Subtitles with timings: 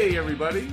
[0.00, 0.66] Hey, everybody.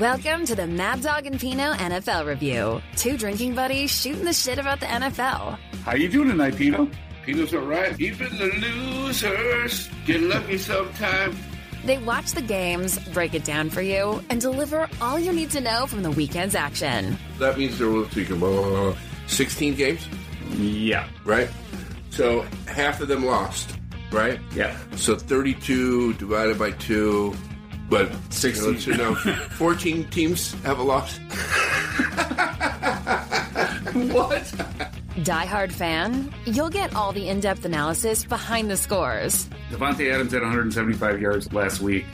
[0.00, 2.82] Welcome to the Mad Dog and Pino NFL review.
[2.96, 5.56] Two drinking buddies shooting the shit about the NFL.
[5.84, 6.90] How you doing tonight, Pino?
[7.24, 7.94] Pino's all right.
[8.00, 11.36] Even the losers get lucky sometimes.
[11.84, 15.60] They watch the games, break it down for you, and deliver all you need to
[15.60, 17.16] know from the weekend's action.
[17.38, 18.96] That means there were speaking about uh,
[19.28, 20.08] 16 games,
[20.58, 21.06] Yeah.
[21.24, 21.48] right?
[22.10, 23.76] So half of them lost,
[24.10, 24.40] right?
[24.56, 24.76] Yeah.
[24.96, 27.32] So 32 divided by 2,
[27.92, 28.78] but 16.
[28.78, 28.92] 16.
[28.94, 31.20] You know, 14 teams have a loss.
[33.92, 34.50] What?
[35.22, 36.32] Die Hard fan?
[36.46, 39.50] You'll get all the in depth analysis behind the scores.
[39.70, 42.06] Davante Adams had 175 yards last week.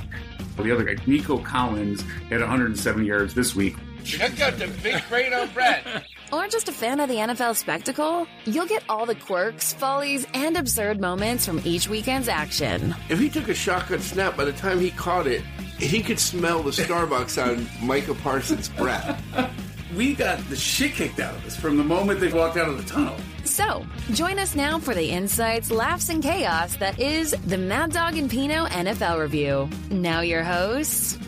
[0.56, 3.76] The other guy, Nico Collins, had 107 yards this week.
[4.02, 5.86] Check out the big brain on Brett.
[6.30, 8.26] Or just a fan of the NFL spectacle?
[8.44, 12.94] You'll get all the quirks, follies, and absurd moments from each weekend's action.
[13.08, 15.42] If he took a shotgun snap, by the time he caught it,
[15.78, 19.22] he could smell the Starbucks on Micah Parsons' breath.
[19.96, 22.76] We got the shit kicked out of us from the moment they walked out of
[22.76, 23.16] the tunnel.
[23.44, 28.16] So, join us now for the insights, laughs, and chaos that is the Mad Dog
[28.18, 29.68] and Pino NFL review.
[29.90, 31.18] Now, your hosts,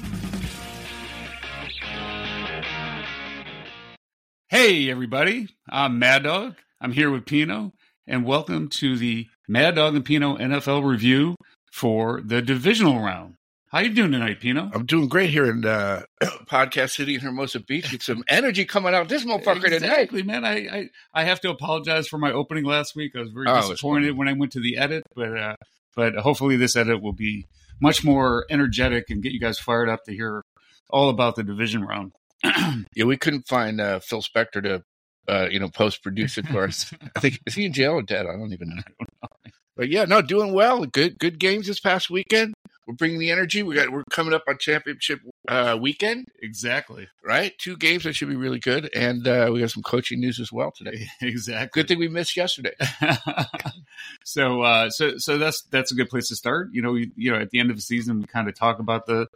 [4.49, 5.47] Hey, everybody.
[5.69, 6.57] I'm Mad Dog.
[6.81, 7.73] I'm here with Pino,
[8.09, 11.37] and welcome to the Mad Dog and Pino NFL review
[11.71, 13.37] for the divisional round.
[13.71, 14.69] How you doing tonight, Pino?
[14.75, 16.03] I'm doing great here in uh,
[16.47, 17.89] Podcast City in Hermosa Beach.
[17.89, 19.75] Get some energy coming out this motherfucker tonight.
[19.75, 20.45] Exactly, man.
[20.45, 23.13] I, I I have to apologize for my opening last week.
[23.15, 25.55] I was very Oh, disappointed when I went to the edit, but uh,
[25.95, 27.47] but hopefully this edit will be
[27.81, 30.43] much more energetic and get you guys fired up to hear
[30.91, 32.13] all about the division round.
[32.97, 34.83] Yeah, we couldn't find uh, Phil Spector to,
[35.29, 36.93] uh, you know, post produce it for us.
[37.17, 38.27] I think is he in jail or dead?
[38.27, 39.29] I don't even know.
[39.77, 40.85] But yeah, no, doing well.
[40.87, 42.53] Good, good games this past weekend.
[42.91, 43.63] We're bringing the energy.
[43.63, 43.91] We got.
[43.91, 47.57] We're coming up on championship uh, weekend, exactly, right?
[47.57, 50.51] Two games that should be really good, and uh, we got some coaching news as
[50.51, 51.07] well today.
[51.21, 51.69] exactly.
[51.73, 52.73] Good thing we missed yesterday.
[54.25, 56.71] so uh, so so that's that's a good place to start.
[56.73, 58.81] You know, we, you know, at the end of the season, we kind of talk
[58.81, 59.29] about the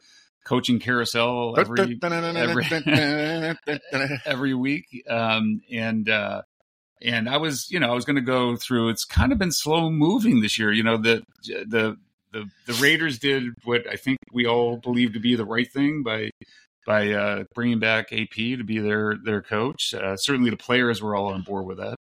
[0.43, 2.01] coaching carousel every
[4.27, 5.05] every week.
[5.09, 6.43] Um, and uh,
[7.01, 8.89] and I was, you know, I was going to go through.
[8.89, 10.73] It's kind of been slow moving this year.
[10.73, 11.97] You know, the the
[12.35, 16.03] the the Raiders did what I think we all believe to be the right thing
[16.03, 16.31] by
[16.87, 19.95] by uh, bringing back AP to be their their coach.
[19.95, 21.97] Uh, certainly, the players were all on board with that.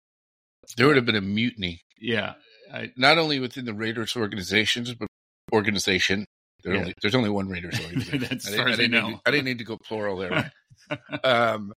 [0.77, 2.33] there would have been a mutiny, Yeah,
[2.73, 5.07] I, not only within the Raiders organizations, but
[5.53, 6.25] organization.
[6.63, 6.77] Yeah.
[6.77, 8.19] only, there's only one Raiders organization.
[8.19, 9.07] That's I didn't, I I didn't know.
[9.09, 10.51] need to- I didn't need to go plural there.
[11.23, 11.73] um,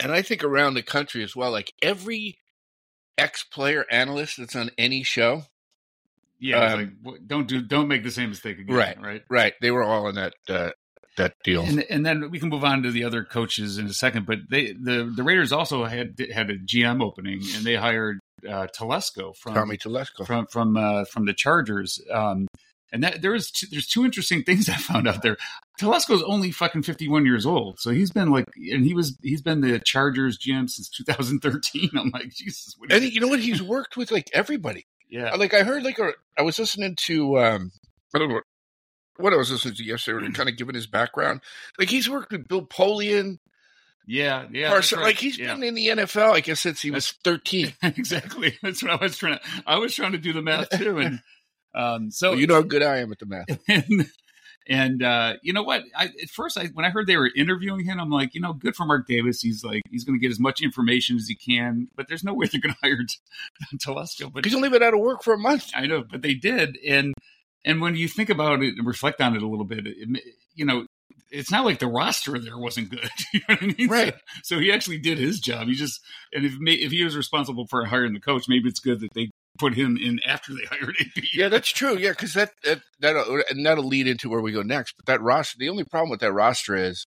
[0.00, 2.36] and I think around the country as well, like every
[3.18, 5.44] ex player analyst that's on any show,
[6.38, 6.72] yeah.
[6.72, 8.74] Um, like, don't do don't make the same mistake again.
[8.74, 9.00] Right.
[9.00, 9.22] right.
[9.28, 9.54] right?
[9.60, 10.70] They were all in that uh,
[11.16, 11.62] that deal.
[11.62, 14.26] And, and then we can move on to the other coaches in a second.
[14.26, 18.66] But they the the Raiders also had had a GM opening, and they hired uh,
[18.76, 20.26] Telesco from Tommy Telesco.
[20.26, 22.00] from from uh, from the Chargers.
[22.12, 22.46] Um,
[22.92, 25.36] and that there is two, there's two interesting things I found out there.
[25.80, 29.60] Telesco's only fucking 51 years old, so he's been like, and he was he's been
[29.60, 31.90] the Chargers GM since 2013.
[31.96, 33.40] I'm like, Jesus, what and you know what?
[33.40, 34.86] He's worked with like everybody.
[35.08, 37.72] Yeah, Like I heard, like a, I was listening to, um,
[38.14, 38.40] I don't know
[39.18, 41.40] what I was listening to yesterday, kind of giving his background.
[41.78, 43.38] Like he's worked with Bill Polian,
[44.06, 44.68] yeah, yeah.
[44.68, 45.06] Parson- right.
[45.06, 45.54] like he's Yeah.
[45.54, 47.72] been in the NFL, I guess, since he was thirteen.
[47.82, 48.56] exactly.
[48.62, 49.44] That's what I was trying to.
[49.66, 51.20] I was trying to do the math too, and
[51.74, 53.46] um, so Well, you know how good I am at the math.
[53.68, 54.08] and
[54.68, 55.84] and uh, you know what?
[55.96, 58.52] I, at first, I when I heard they were interviewing him, I'm like, you know,
[58.52, 59.40] good for Mark Davis.
[59.40, 62.34] He's like, he's going to get as much information as he can, but there's no
[62.34, 62.98] way they're going to hire
[63.78, 64.32] Telesco.
[64.32, 65.70] But He's only been out of work for a month.
[65.74, 67.14] I know, but they did, and
[67.64, 70.22] and when you think about it and reflect on it a little bit, it,
[70.54, 70.86] you know.
[71.32, 73.88] It's not like the roster there wasn't good, you know what I mean?
[73.88, 74.14] Right.
[74.44, 75.66] So, so he actually did his job.
[75.66, 76.00] He just,
[76.32, 79.30] and if if he was responsible for hiring the coach, maybe it's good that they
[79.58, 81.24] put him in after they hired AP.
[81.34, 81.96] Yeah, that's true.
[81.96, 84.94] Yeah, because that that that'll, and that'll lead into where we go next.
[84.96, 87.06] But that roster, the only problem with that roster is,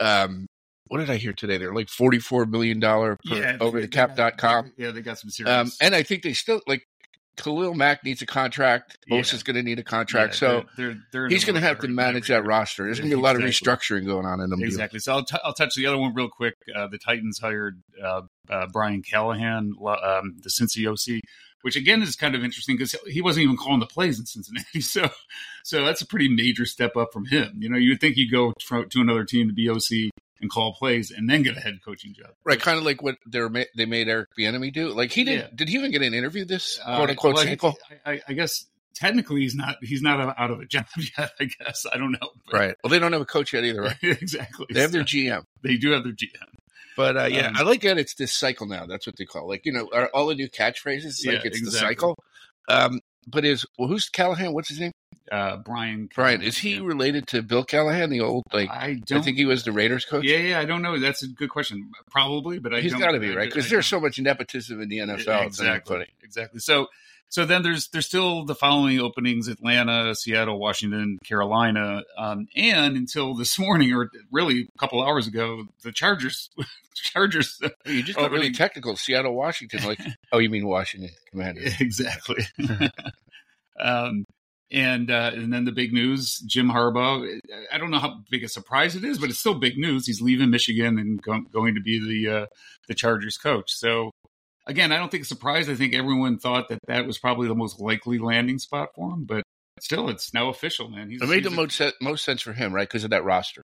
[0.00, 0.46] um,
[0.86, 1.58] what did I hear today?
[1.58, 3.16] They're like forty four million dollar
[3.60, 4.72] over the cap dot com.
[4.76, 5.54] Yeah, they got some serious.
[5.54, 6.82] Um, and I think they still like
[7.36, 8.98] Khalil Mack needs a contract.
[9.06, 9.20] Yeah.
[9.20, 10.34] Is going to need a contract.
[10.34, 12.84] Yeah, so they're, they're, they're he's going to have to manage that roster.
[12.84, 14.58] There's going to be a lot of restructuring going on in them.
[14.58, 14.74] deals.
[14.74, 14.98] Exactly.
[14.98, 16.54] So I'll, t- I'll touch the other one real quick.
[16.74, 21.20] Uh, the Titans hired uh, uh, Brian Callahan, um, the Cincy OC,
[21.62, 24.80] which again is kind of interesting because he wasn't even calling the plays in Cincinnati.
[24.82, 25.08] So,
[25.64, 27.56] so that's a pretty major step up from him.
[27.58, 30.10] You know, you would think he'd go to another team to be OC
[30.40, 32.32] and call plays and then get a head coaching job.
[32.44, 34.88] Right, kind of like what they they made Eric Bieniemy do.
[34.90, 35.38] Like he did.
[35.40, 35.46] Yeah.
[35.54, 38.00] Did he even get an interview this Uh, quote unquote well.
[38.04, 40.86] I, I, I guess technically he's not he's not out of a job
[41.18, 41.30] yet.
[41.38, 42.30] I guess I don't know.
[42.50, 42.74] But- Right.
[42.82, 43.96] Well, they don't have a coach yet either, right?
[44.02, 44.66] exactly.
[44.70, 45.44] They have their GM.
[45.62, 46.28] they do have their GM.
[46.96, 48.86] But uh, yeah, Um, I like that it's this cycle now.
[48.86, 49.48] That's what they call it.
[49.48, 51.26] like you know all the new catchphrases.
[51.26, 52.16] Like Yeah, it's the cycle.
[52.68, 54.52] Um, but is well, who's Callahan?
[54.52, 54.92] What's his name?
[55.30, 56.08] Uh, Brian.
[56.14, 56.42] Brian.
[56.42, 58.68] Is he related to Bill Callahan, the old like?
[58.68, 60.24] I I, don't think he was the Raiders coach.
[60.24, 60.98] Yeah, yeah, I don't know.
[60.98, 61.90] That's a good question.
[62.10, 64.98] Probably, but I He's got to be right because there's so much nepotism in the
[64.98, 65.18] NFL.
[65.18, 66.60] It's not even exactly, exactly.
[66.60, 66.88] So,
[67.32, 73.34] so then there's there's still the following openings: Atlanta, Seattle, Washington, Carolina, um, and until
[73.34, 76.50] this morning, or really a couple hours ago, the Chargers,
[76.94, 78.52] Chargers, You just got really really?
[78.52, 78.96] technical.
[78.96, 79.82] Seattle, Washington.
[79.84, 79.98] Like,
[80.32, 81.80] oh, you mean Washington Commanders?
[81.80, 82.44] exactly.
[83.80, 84.24] um,
[84.70, 87.26] and uh, and then the big news: Jim Harbaugh.
[87.72, 90.06] I don't know how big a surprise it is, but it's still big news.
[90.06, 92.46] He's leaving Michigan and go- going to be the uh,
[92.88, 93.70] the Chargers coach.
[93.70, 94.10] So
[94.66, 95.68] again, I don't think it's a surprise.
[95.68, 99.24] I think everyone thought that that was probably the most likely landing spot for him,
[99.24, 99.42] but
[99.80, 101.10] still, it's now official, man.
[101.10, 102.88] He's, It made the a- most se- most sense for him, right?
[102.88, 103.62] Because of that roster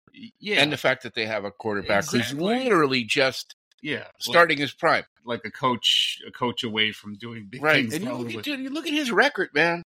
[0.40, 4.72] yeah, and the fact that they have a quarterback who's literally just yeah, starting his
[4.72, 5.04] prime.
[5.24, 7.76] like, like a coach, a coach away from doing big Right.
[7.88, 7.94] things.
[7.94, 9.82] And you look, at, dude, you look at his record, man.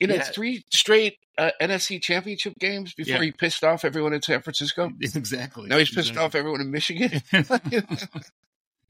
[0.00, 0.22] You know, Yeah.
[0.24, 3.22] three straight uh, NFC championship games before Yeah.
[3.22, 4.90] he pissed off everyone in San Francisco.
[5.00, 5.68] exactly.
[5.68, 6.24] Now he's pissed Exactly.
[6.24, 7.20] off everyone in Michigan.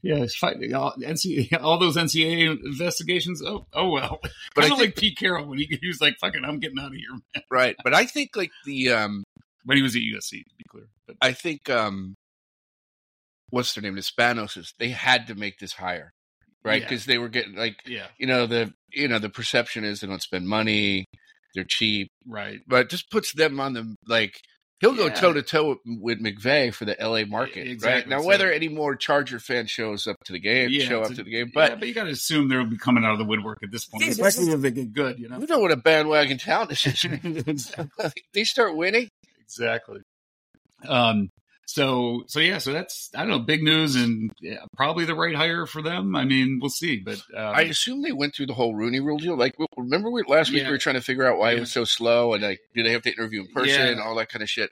[0.01, 3.41] yeah, it's fighting all, NCAA, all those NCAA investigations.
[3.45, 4.19] Oh, oh well.
[4.21, 6.59] But But I I think- like Pete Carroll when he, he was like, "Fucking, I'm
[6.59, 7.43] getting out of here." Man.
[7.51, 7.75] right.
[7.83, 9.23] But I think like the um
[9.65, 10.87] When he was at USC, to be clear.
[11.07, 12.15] But I think um
[13.49, 13.95] what's their name?
[13.95, 14.73] The Spanoses.
[14.79, 16.11] They had to make this hire.
[16.63, 16.81] Right?
[16.81, 16.89] Yeah.
[16.89, 20.07] Because they were getting like yeah, you know, the you know, the perception is they
[20.07, 21.05] don't spend money,
[21.55, 22.09] they're cheap.
[22.27, 22.59] right.
[22.67, 24.39] But it just puts them on the like
[24.79, 27.57] he'll go toe to toe with McVay for the LA market.
[27.61, 27.67] Right?
[27.67, 28.09] Exactly.
[28.09, 31.11] Now So- whether any more Charger fan shows up to the game, Yeah, show up
[31.11, 31.51] a- to the game.
[31.53, 33.59] But But yeah, but you got to assume they'll be coming out of the woodwork
[33.63, 35.19] at this point, Yeah, especially if they get good.
[35.19, 35.39] You know.
[35.39, 37.03] you know what a bandwagon town this is.
[37.03, 38.11] exactly.
[38.33, 39.09] they start winning.
[39.41, 40.01] exactly.
[40.87, 41.29] Um.
[41.71, 42.57] So so yeah.
[42.57, 43.37] So that's I don't know.
[43.39, 46.15] Big news and yeah, probably the right hire for them.
[46.15, 46.97] I mean, we'll see.
[46.97, 49.37] But um, I assume they went through the whole Rooney Rule deal.
[49.37, 50.69] Like, remember we, last week Yeah.
[50.69, 52.91] we were trying to figure out why it was so slow, and like, do they
[52.91, 53.85] have to interview in person Yeah.
[53.91, 54.71] and all that kind of shit?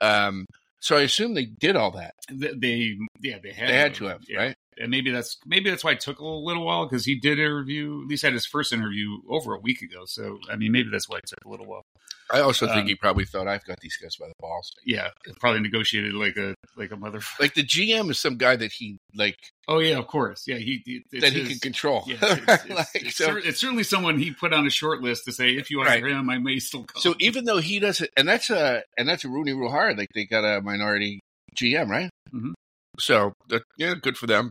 [0.00, 0.46] Um,
[0.78, 2.14] so I assume they did all that.
[2.28, 4.38] th- they yeah they had They had to have, Yeah.
[4.38, 4.56] right?
[4.78, 8.02] and maybe that's maybe that's why it took a little while because he did interview
[8.02, 10.02] at least had his first interview over a week ago.
[10.04, 11.82] So I mean, maybe that's why it took a little while.
[12.28, 14.72] I also think Um, he probably thought I've got these guys by the balls.
[14.84, 17.20] Yeah, probably negotiated like a like a mother.
[17.38, 19.36] Like the GM is some guy that he like
[19.68, 20.42] Oh yeah, of course.
[20.46, 20.82] Yeah, he
[21.12, 22.02] that he can control.
[22.06, 22.32] Yeah, it's,
[22.64, 25.50] it's- Like, it's so, it's certainly someone he put on a short list to say
[25.50, 26.12] if you hire Right.
[26.12, 27.00] him, I may still come.
[27.00, 29.94] so even though he doesn't, and that's a and that's a Rooney Rule hire.
[29.94, 31.20] Like they got a minority
[31.56, 32.10] GM, right?
[32.34, 32.54] Mhm.
[32.98, 34.50] So that, yeah, good for them.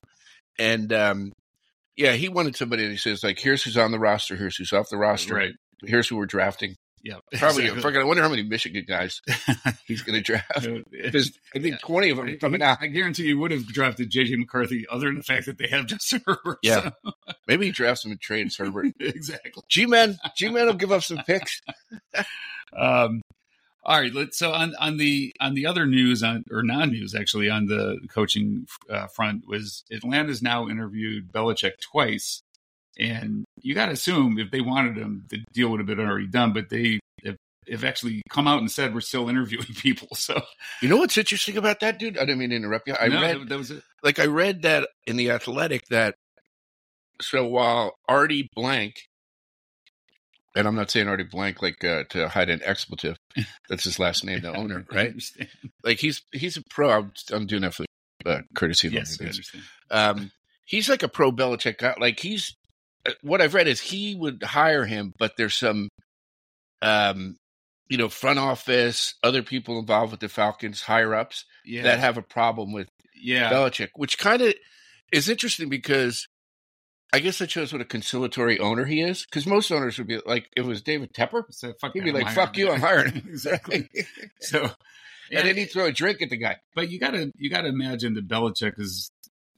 [0.58, 1.34] And um,
[1.98, 4.88] yeah, he wanted somebody that says like, here's who's on the roster, here's who's off
[4.90, 5.54] the roster, right,
[5.84, 6.76] here's who we're drafting.
[7.06, 7.84] Yeah, Probably, exactly.
[7.84, 9.22] fucking, I wonder how many Michigan guys
[9.86, 10.68] he's going to draft.
[11.12, 12.80] There's, I think, 20 of them coming out.
[12.82, 15.86] I guarantee you would have drafted JJ McCarthy, other than the fact that they have
[15.86, 16.58] Justin Herbert.
[16.64, 16.90] Yeah.
[17.48, 18.96] Maybe he drafts him and trades Herbert.
[19.00, 19.62] Exactly.
[19.70, 21.62] G Man, G Man will give up some picks.
[22.76, 23.22] Um,
[23.84, 24.12] all right.
[24.12, 27.68] Let's, so on, on the on the other news on or non news actually on
[27.68, 32.42] the coaching uh, front was Atlanta's now interviewed Belichick twice,
[33.00, 36.28] and you got to assume if they wanted him, the deal would have been already
[36.28, 36.54] done.
[36.54, 37.38] But they have,
[37.70, 40.10] have actually come out and said we're still interviewing people.
[40.16, 40.42] So
[40.82, 42.18] You know what's interesting about that, dude?
[42.18, 42.96] I didn't mean to interrupt you.
[43.00, 43.84] I no, read, that, was it.
[44.04, 46.16] like, I read that in the Athletic that
[47.22, 48.96] so while Artie Blank,
[50.56, 53.18] and I'm not saying Artie Blank like uh, to hide an expletive,
[53.70, 55.14] that's his last name, the owner, right?
[55.84, 56.90] Like he's he's a pro.
[56.90, 57.86] I'm, I'm doing that for
[58.24, 59.64] the uh, courtesy of Yes, I the understand.
[59.92, 60.32] Um,
[60.66, 61.96] he's like a pro Belichick guy.
[62.00, 62.56] Like he's
[63.22, 65.90] what I've read is he would hire him, but there's some,
[66.82, 67.36] um,
[67.90, 72.18] you know, front office, other people involved with the Falcons, higher ups Yeah, that have
[72.18, 74.54] a problem with yeah, Belichick, which kind of
[75.12, 76.28] is interesting because
[77.14, 79.26] I guess that shows what a conciliatory owner he is.
[79.26, 82.10] Because most owners would be like, if it was David Tepper, So fuck he'd be
[82.10, 83.90] I'm like, "Fuck you, I'm hiring him." exactly.
[84.42, 84.64] So,
[85.32, 86.58] and then he'd throw a drink at the guy.
[86.76, 89.10] but you gotta you gotta imagine that Belichick is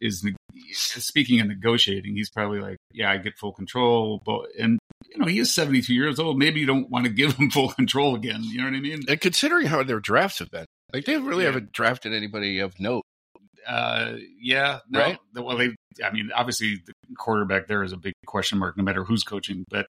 [0.02, 0.26] is
[0.74, 2.16] speaking and negotiating.
[2.16, 5.82] He's probably like, yeah, I get full control, but and you know he is seventy
[5.82, 6.38] two years old.
[6.38, 8.44] Maybe you don't want to give him full control again.
[8.44, 9.00] You know what I mean?
[9.08, 11.52] And considering how their drafts have been, like they really Yeah.
[11.52, 13.04] haven't drafted anybody of note.
[13.68, 15.18] Uh, yeah, no, Right?
[15.36, 19.04] Well, they, I mean, obviously the quarterback there is a big question mark, no matter
[19.04, 19.66] who's coaching.
[19.70, 19.88] But,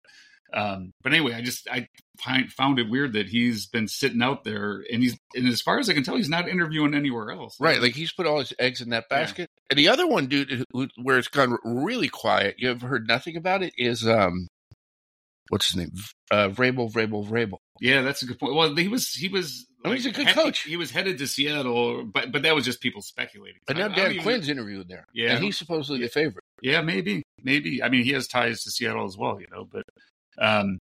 [0.52, 1.88] um, but anyway, I just I
[2.18, 5.78] find, found it weird that he's been sitting out there, and he's and as far
[5.78, 7.56] as I can tell, he's not interviewing anywhere else.
[7.60, 9.18] Right, like he's put all his eggs in that Yeah.
[9.18, 9.50] basket.
[9.70, 13.36] And the other one, dude, who, where it's gone really quiet, you have heard nothing
[13.36, 14.48] about it, is um,
[15.48, 15.92] what's his name?
[16.30, 17.58] Uh, Vrabel, Vrabel, Vrabel.
[17.80, 18.54] Yeah, that's a good point.
[18.54, 19.64] Well, he was he was.
[19.84, 20.60] Oh, he's a good coach.
[20.62, 23.60] He was headed to Seattle, but but that was just people speculating.
[23.66, 25.04] But now Dan even- Quinn's interviewed there.
[25.14, 25.34] Yeah.
[25.36, 26.42] And he's supposedly the favorite.
[26.62, 27.80] Yeah, maybe, maybe.
[27.80, 29.64] I mean, he has ties to Seattle as well, you know.
[29.70, 29.84] But,
[30.40, 30.78] um,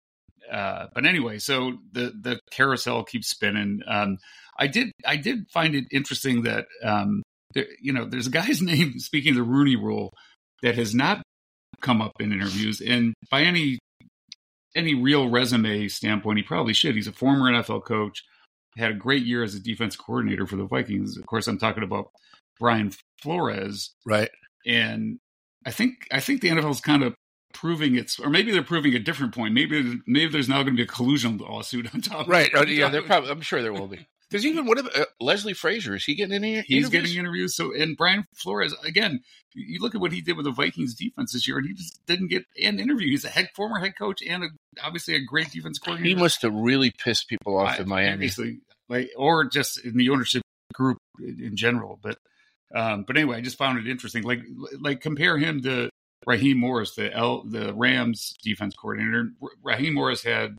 [0.50, 3.80] uh, but anyway, so the the carousel keeps spinning.
[3.87, 4.18] Um,
[4.58, 7.23] I did I did find it interesting that um,
[7.54, 8.99] there, you know, there's a guy's name.
[8.99, 10.12] Speaking of the Rooney Rule,
[10.62, 11.23] that has not
[11.80, 13.78] come up in interviews, and by any
[14.76, 16.94] any real resume standpoint, he probably should.
[16.94, 18.23] He's a former NFL coach,
[18.76, 21.16] had a great year as a defense coordinator for the Vikings.
[21.16, 22.11] Of course, I'm talking about
[22.58, 22.92] Brian
[23.23, 24.30] Flores Right.
[24.66, 25.18] and
[25.66, 27.14] I think I think the NFL is kind of
[27.54, 29.54] proving it's, or maybe they're proving a different point.
[29.54, 32.28] Maybe maybe there's now going to be a collusion lawsuit on top.
[32.28, 32.52] Right.
[32.54, 34.06] of Oh, yeah, they're probably, I'm sure there will be.
[34.30, 35.94] Because even what about uh, Leslie Frazier?
[35.94, 36.90] Is he getting any He's interviews?
[36.90, 37.54] getting interviews.
[37.56, 39.20] So, and Brian Flores again.
[39.56, 42.04] You look at what he did with the Vikings defense this year, and he just
[42.06, 43.08] didn't get an interview.
[43.11, 44.49] He's a head former head coach and a,
[44.82, 46.08] obviously a great defense coordinator.
[46.08, 48.14] He must have really pissed people off I- in Miami.
[48.14, 48.58] obviously,
[48.88, 50.42] like or just in the ownership
[50.73, 52.00] group in in general.
[52.02, 52.18] But
[52.75, 54.25] um, but anyway, I just found it interesting.
[54.25, 54.40] Like
[54.80, 55.88] like compare him to
[56.26, 59.31] Raheem Morris, the L, the Rams defense coordinator.
[59.62, 60.57] Raheem Morris had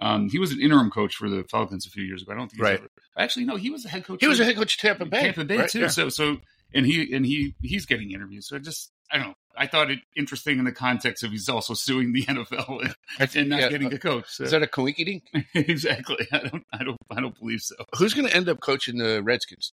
[0.00, 2.32] um, he was an interim coach for the Falcons a few years ago.
[2.32, 2.78] I don't think he's Right.
[2.78, 4.20] ever, actually no, he was a head coach.
[4.20, 5.20] He was a head coach of Tampa Bay.
[5.22, 5.70] Tampa Bay right?
[5.70, 5.80] too.
[5.80, 5.88] Yeah.
[5.88, 6.36] So so
[6.74, 8.48] and he and he he's getting interviews.
[8.48, 9.34] So I just I don't know.
[9.56, 13.48] I thought it interesting in the context of he's also suing the NFL and, and
[13.48, 13.68] not yeah.
[13.70, 14.26] getting a coach.
[14.28, 14.44] So.
[14.44, 15.24] Is that a coinky dink?
[15.54, 16.28] exactly.
[16.30, 16.64] I don't.
[16.72, 16.96] I don't.
[17.10, 17.74] I don't believe so.
[17.98, 19.72] Who's going to end up coaching the Redskins?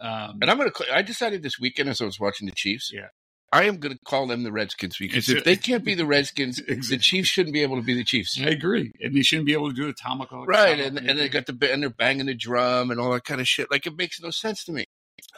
[0.00, 0.94] Um, And I'm going to.
[0.94, 2.92] I decided this weekend as I was watching the Chiefs.
[2.94, 3.08] Yeah.
[3.54, 6.56] I am going to call them the Redskins because if they can't be the Redskins,
[6.56, 8.36] the Chiefs shouldn't be able to be the Chiefs.
[8.40, 10.48] I agree, and they shouldn't be able to do the tomahawk.
[10.48, 13.40] Right, and and they got the and they're banging the drum and all that kind
[13.40, 13.70] of shit.
[13.70, 14.86] Like it makes no sense to me.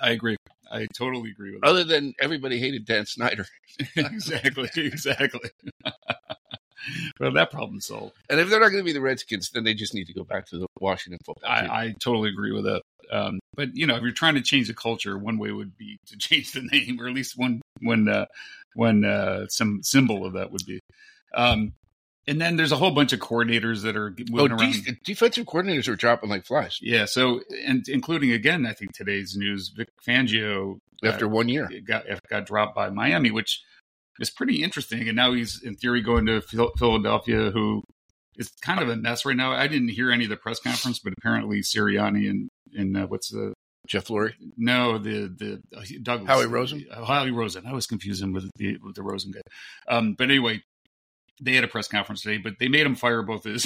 [0.01, 0.37] I agree.
[0.73, 1.69] I totally agree with that.
[1.69, 3.47] Other than everybody hated Dan Snyder,
[3.97, 4.71] exactly.
[4.77, 5.51] Exactly.
[7.21, 8.15] well, that problem solved.
[8.31, 10.25] and if they're not going to be the Redskins, then they just need to go
[10.25, 11.51] back to the Washington football.
[11.51, 12.83] I, I totally agree with that.
[13.13, 15.99] Um, but you know, if you're trying to change the culture, one way would be
[16.07, 18.27] to change the name, or at least one one uh,
[18.75, 20.81] one uh, some symbol of that would be.
[21.35, 21.73] Um,
[22.29, 24.85] and then there's a whole bunch of coordinators that are oh, moving around.
[24.85, 29.37] de- defensive coordinators are dropping like flies Yeah, so and including again, I think today's
[29.37, 31.69] news, Vic Fangio uh, after one year.
[31.87, 33.63] got got dropped by Miami, which
[34.19, 35.07] is pretty interesting.
[35.09, 37.83] And now he's in theory going to Phil- Philadelphia, who
[38.37, 39.53] is kind of a mess right now.
[39.53, 43.31] I didn't hear any of the press conference, but apparently Sirianni and and uh, what's
[43.31, 43.55] the
[43.87, 44.35] Jeff Lurie.
[44.57, 46.87] no the the uh, Douglas Howie Rosen?
[46.91, 47.67] uh, Howie Rosen.
[47.67, 49.41] I was confuse him with the with the Rosen guy.
[49.89, 50.63] Um, but anyway.
[51.39, 53.65] They had a press conference today, but they made him fire both his,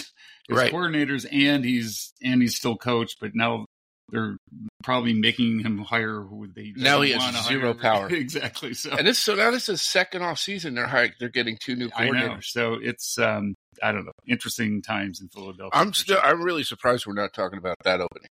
[0.48, 0.72] his Right.
[0.72, 3.12] coordinators and he's and he's still coach.
[3.20, 3.64] But now
[4.08, 4.36] they're
[4.82, 7.74] probably making him hire who they Now he has zero hire.
[7.80, 8.08] power.
[8.10, 8.74] exactly.
[8.74, 10.74] So And this so now this is second off season.
[10.74, 12.46] They're hiring, they're getting two new coordinators.
[12.46, 14.10] So it's um I don't know.
[14.26, 15.70] Interesting times in Philadelphia.
[15.72, 16.24] I'm still sure.
[16.26, 18.26] I'm really surprised we're not talking about that opening.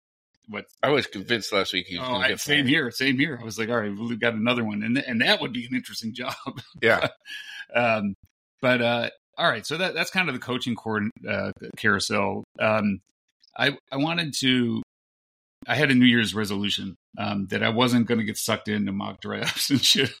[0.49, 0.65] What?
[0.81, 2.89] I was convinced last week he was Oh, going to I, get same here.
[2.91, 3.37] Same here.
[3.41, 5.75] I was like, all right, we've got another one, and and that would be an
[5.75, 6.33] interesting job.
[6.81, 7.07] Yeah,
[7.75, 8.13] um,
[8.61, 12.43] but uh, all right, so that that's kind of the coaching core uh, carousel.
[12.59, 12.99] Um,
[13.57, 14.81] I I wanted to.
[15.67, 18.91] I had a New Year's resolution um, that I wasn't going to get sucked into
[18.93, 20.11] mock drafts and shit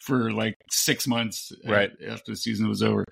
[0.00, 1.90] for like six months uh, Right.
[2.08, 3.04] after the season was over.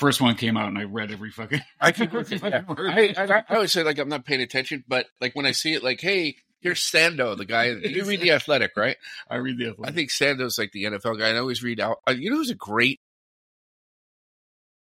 [0.00, 1.60] First one came out and I read every fucking.
[1.80, 2.62] I think every yeah.
[2.66, 2.90] word.
[2.90, 5.74] I, I I always say like I'm not paying attention, but like when I see
[5.74, 7.66] it, like hey, here's Sando, the guy.
[7.66, 8.96] You read the Athletic, right?
[9.28, 9.74] I read the.
[9.84, 11.30] I think Sando's like the NFL guy.
[11.34, 11.98] I always read out.
[12.08, 12.98] Uh, you know who's a great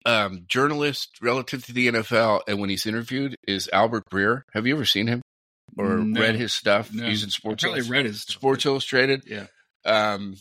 [0.06, 4.44] um, journalist relative to the NFL, and when he's interviewed is Albert Breer.
[4.54, 5.22] Have you ever seen him
[5.78, 6.22] or No.
[6.22, 6.94] read his stuff?
[6.94, 7.06] No.
[7.06, 8.36] He's in Sports I read his stuff.
[8.36, 9.24] Sports Illustrated.
[9.26, 9.48] Yeah.
[9.84, 10.36] Um,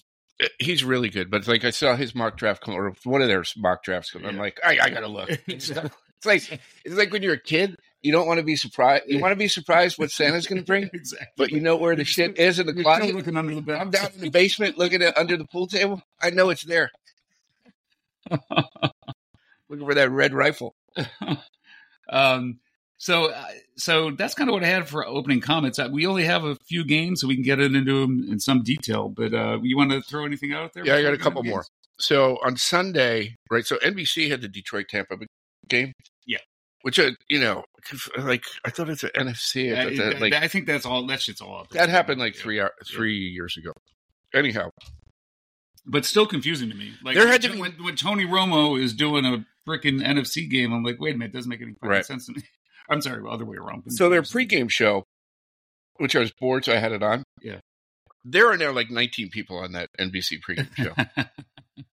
[0.58, 1.30] he's really good.
[1.30, 4.24] But like I saw his mock draft come, or one of their mock drafts come.
[4.26, 5.30] I'm like, I, I gotta look.
[5.46, 5.90] Exactly.
[6.18, 9.04] It's like it's like when you're a kid, you don't want to be surprised.
[9.06, 11.26] You want to be surprised what Santa's going to bring, exactly.
[11.36, 13.14] but you know where the shit is in the You're closet.
[13.14, 13.78] looking under the bed.
[13.78, 16.02] I'm down in the basement looking at under the pool table.
[16.18, 16.90] I know it's there.
[18.30, 20.74] Looking for that red rifle.
[22.08, 22.60] um,
[22.98, 23.44] so, uh,
[23.76, 25.78] so that's kind of what I had for opening comments.
[25.78, 28.40] Uh, We only have a few games, so we can get it into them in
[28.40, 29.08] some detail.
[29.08, 30.84] But uh, you want to throw anything out there?
[30.86, 31.58] Yeah, I got a couple more.
[31.58, 31.70] games?
[31.98, 33.64] So on Sunday, right?
[33.66, 35.16] So NBC had the Detroit Tampa
[35.68, 35.92] game.
[36.26, 36.38] Yeah.
[36.82, 37.64] Which uh, you know,
[38.18, 39.76] like I thought it's an NFC.
[39.76, 41.06] I, Uh, that, that- like I think that's all.
[41.06, 41.60] That shit's all.
[41.60, 42.42] Up that happened like Yeah.
[42.42, 43.72] three hour, three years ago.
[44.34, 44.70] Anyhow,
[45.86, 46.92] but still confusing to me.
[47.02, 50.72] Like There had to when, be- when Tony Romo is doing a freaking NFC game.
[50.72, 52.04] I'm like, wait a minute, it doesn't make any fucking Right.
[52.06, 52.42] sense to me.
[52.88, 53.84] I'm sorry, other way around.
[53.92, 55.04] so their pregame show,
[55.96, 57.22] which I was bored, so I had it on.
[57.42, 57.58] Yeah.
[58.24, 60.92] There are now like 19 people on that NBC pregame show.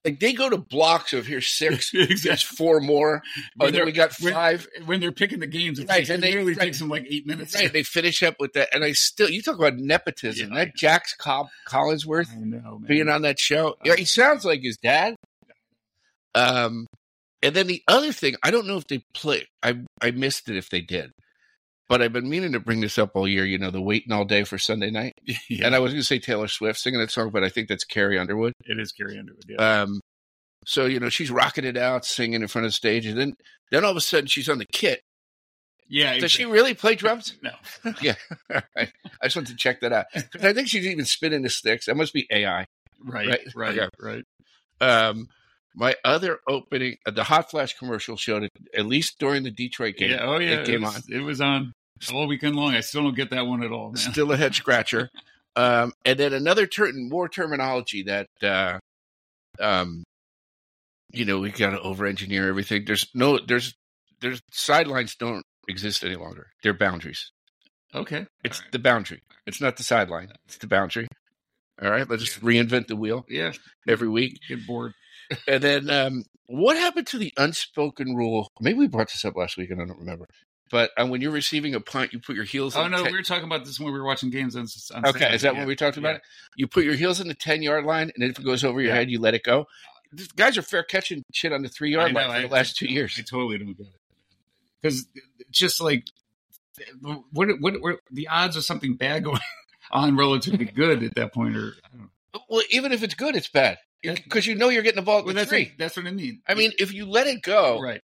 [0.05, 2.57] like they go to blocks of here's six, exactly.
[2.57, 3.21] four more.
[3.61, 4.67] Oh, When then we got five.
[4.87, 6.65] When they're picking the games, it, Right, takes, and it they- literally right.
[6.65, 7.55] takes them like eight minutes.
[7.55, 10.53] Right, they finish up with that, and I still you talk about nepotism.
[10.55, 14.79] Yeah, that Jax Cobb Collinsworth know, being on that show, yeah, he sounds like his
[14.79, 15.15] dad.
[16.35, 16.87] Um,
[17.43, 19.47] and then the other thing, I don't know if they play.
[19.63, 21.11] I I missed it if they did,
[21.89, 23.45] but I've been meaning to bring this up all year.
[23.45, 25.13] You know, the waiting all day for Sunday night,
[25.49, 27.69] yeah, and I was going to say Taylor Swift singing that song, but I think
[27.69, 28.53] that's Carrie Underwood.
[28.67, 29.45] it is Carrie Underwood.
[29.49, 29.83] Yeah.
[29.83, 30.01] Um,
[30.67, 33.35] so you know she's rocking it out, singing in front of the stage, and then
[33.71, 35.01] then all of a sudden she's on the kit.
[35.89, 36.17] yeah.
[36.19, 37.35] Does she really play drums?
[37.43, 37.51] No.
[38.01, 38.15] yeah,
[38.51, 38.87] I
[39.25, 40.07] just want to check that out.
[40.41, 41.87] I think she's even spinning the sticks.
[41.87, 42.65] That must be AI.
[43.05, 43.27] Right.
[43.29, 43.79] Right, Right.
[43.79, 43.89] okay.
[44.01, 44.25] Right.
[44.81, 45.27] Um,
[45.75, 49.97] my other opening, uh, the Hot Flash commercial showed it at least during the Detroit
[49.97, 50.11] game.
[50.11, 50.25] Yeah.
[50.25, 50.61] Oh yeah.
[50.61, 51.03] it came was, on.
[51.09, 51.73] It was on
[52.13, 52.75] all weekend long.
[52.75, 53.97] I still don't get that one at all, man.
[53.97, 55.09] Still a head scratcher.
[55.57, 58.79] um, and then another ter- more terminology that, uh,
[59.61, 60.03] um,
[61.13, 62.85] you know, we got to over engineer everything.
[62.87, 63.75] There's no, there's,
[64.21, 66.49] there's sidelines don't exist any longer.
[66.63, 67.31] They're boundaries.
[67.95, 68.27] Okay.
[68.45, 68.73] It's right.
[68.73, 69.23] the boundary.
[69.47, 70.33] It's not the sideline.
[70.47, 71.09] It's the boundary.
[71.83, 72.09] All right.
[72.09, 73.53] Let's just reinvent the wheel yeah.
[73.87, 74.39] every week.
[74.49, 74.95] Get bored.
[75.49, 78.51] And then um, what happened to the unspoken rule?
[78.61, 80.27] Maybe we brought this up last week and I don't remember.
[80.71, 82.75] But um, when you're receiving a punt, you put your heels.
[82.77, 84.63] Oh no, we were talking about this when we were watching games on.
[84.95, 85.19] on okay.
[85.19, 85.35] Saturday.
[85.35, 85.59] Is that Yeah.
[85.61, 86.17] when we talked about Yeah.
[86.17, 86.23] it?
[86.57, 88.91] You put your heels in the ten yard line, and if it goes over your
[88.91, 88.97] Yeah.
[88.97, 89.67] head, you let it go.
[90.15, 92.77] These guys are fair catching shit on the three yard line for I- the last
[92.77, 93.15] two years.
[93.19, 93.93] I totally don't get it
[94.81, 95.07] because
[95.51, 96.07] just like
[97.01, 99.41] what, what what the odds of something bad going
[99.91, 101.75] on relatively good at that point are.
[101.85, 102.01] I don't
[102.35, 102.41] know.
[102.49, 103.77] Well, even if it's good, it's bad.
[104.03, 105.65] Because you know you're getting the ball at Well, the that's three.
[105.65, 106.41] what, that's what I mean.
[106.49, 108.01] I mean, if you let it go, right?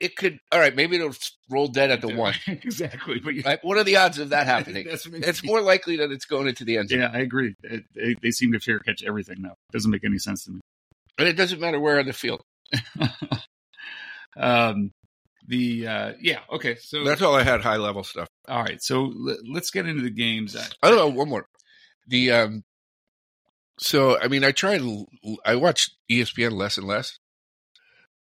[0.00, 0.38] it could.
[0.50, 1.14] All right, maybe it'll
[1.50, 2.34] roll dead at the one.
[2.46, 3.20] exactly.
[3.20, 3.58] But you, Right?
[3.62, 4.86] What are the odds of that happening?
[4.88, 5.28] that's what I mean.
[5.28, 7.00] it's more likely that it's going into the end zone.
[7.00, 7.54] Yeah, I agree.
[7.62, 9.50] It, they, they seem to fair catch everything now.
[9.52, 10.60] It Doesn't make any sense to me.
[11.18, 12.42] And it doesn't matter where on the field.
[14.36, 14.90] um,
[15.46, 16.76] the uh, yeah, okay.
[16.80, 17.60] So That's all I had.
[17.60, 18.28] High level stuff.
[18.48, 18.82] all right.
[18.82, 20.56] So l- let's get into the games.
[20.56, 21.08] I- I don't know.
[21.08, 21.46] One more.
[22.08, 22.62] The um.
[23.84, 25.06] So I mean, I try and
[25.44, 27.18] I watch ESPN less and less,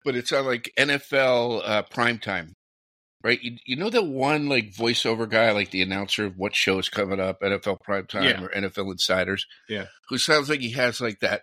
[0.05, 2.55] but it's on like NFL uh, prime time,
[3.23, 3.41] right?
[3.41, 6.89] You, you know that one like voiceover guy, like the announcer of what show is
[6.89, 8.43] coming up, NFL prime time Yeah.
[8.43, 9.87] or NFL Insiders, Yeah.
[10.09, 11.43] who sounds like he has like that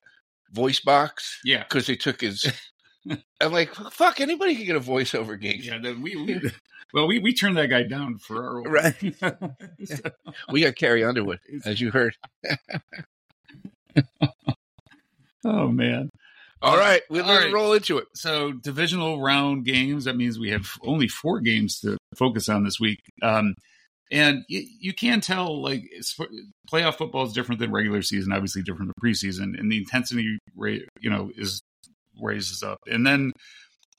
[0.51, 2.45] voice box Yeah, because they took his.
[3.39, 5.63] I'm like, fuck, anybody can get a voiceover gig.
[5.63, 5.79] yeah.
[5.93, 6.41] We, we
[6.93, 9.15] well, we we turned that guy down for our Right.
[9.85, 10.01] So-
[10.51, 12.17] We got Carrie Underwood, as you heard.
[15.45, 16.09] oh man.
[16.61, 17.53] All right, we'll All right.
[17.53, 18.07] roll into it.
[18.15, 22.79] so divisional round games that means we have only four games to focus on this
[22.79, 23.53] week um
[24.11, 26.17] and you, you can tell like it's,
[26.69, 30.83] playoff football is different than regular season obviously different than preseason and the intensity rate
[30.99, 31.61] you know is
[32.21, 33.31] raises up and then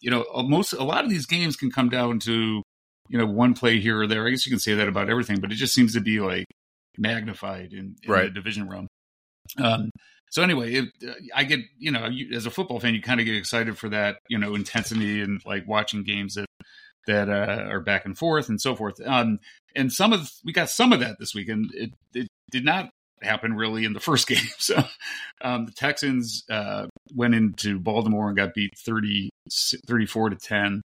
[0.03, 2.61] you know most a lot of these games can come down to
[3.09, 5.41] you know one play here or there i guess you can say that about everything
[5.41, 6.45] but it just seems to be like
[6.99, 8.35] magnified in, in the Right.
[8.35, 8.89] division round
[9.59, 9.91] um
[10.31, 13.21] so anyway, it, uh, I get you know you, as a football fan, you kind
[13.21, 16.47] of get excited for that you know intensity and like watching games that
[17.07, 19.01] that uh, are back and forth and so forth.
[19.05, 19.41] Um,
[19.75, 21.71] and some of we got some of that this weekend.
[21.75, 22.91] It, it did not
[23.23, 24.39] happen really in the first game.
[24.59, 24.83] So
[25.43, 29.31] um, the Texans uh, went into Baltimore and got beat 30,
[29.87, 30.83] 34 to ten.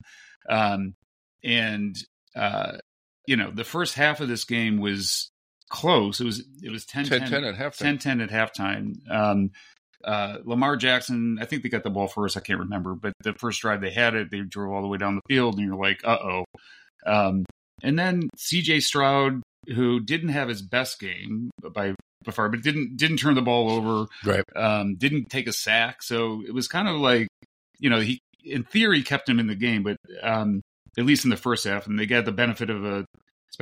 [0.48, 0.94] Um,
[1.42, 1.96] and
[2.36, 2.78] uh,
[3.26, 5.31] you know the first half of this game was
[5.72, 6.20] close.
[6.20, 7.98] It was it was 10 10 10 at halftime.
[8.00, 9.10] 10-10 at halftime.
[9.10, 9.50] Um,
[10.04, 12.36] uh, Lamar Jackson, I think they got the ball first.
[12.36, 14.98] I can't remember, but the first drive they had it, they drove all the way
[14.98, 16.44] down the field, and you're like, uh oh.
[17.06, 17.44] Um,
[17.82, 18.80] and then C.J.
[18.80, 23.42] Stroud, who didn't have his best game by by far, but didn't didn't turn the
[23.42, 24.44] ball over, Right.
[24.56, 27.26] um, didn't take a sack, so it was kind of like,
[27.78, 30.60] you know, he in theory kept him in the game, but um,
[30.98, 33.04] at least in the first half, and they got the benefit of a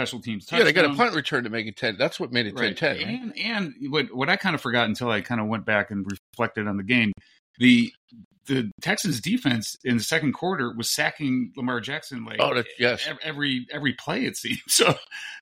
[0.00, 0.60] special teams touchdown.
[0.60, 1.96] Yeah, they got a punt return to make it 10.
[1.98, 2.76] That's what made it 10 Right.
[2.76, 2.96] 10.
[2.96, 3.06] Right?
[3.06, 6.06] And and what what I kind of forgot until I kind of went back and
[6.32, 7.12] reflected on the game,
[7.58, 7.92] the
[8.46, 13.06] the Texans defense in the second quarter was sacking Lamar Jackson like Oh, that- yes.
[13.22, 14.58] every every play it seemed.
[14.68, 14.94] So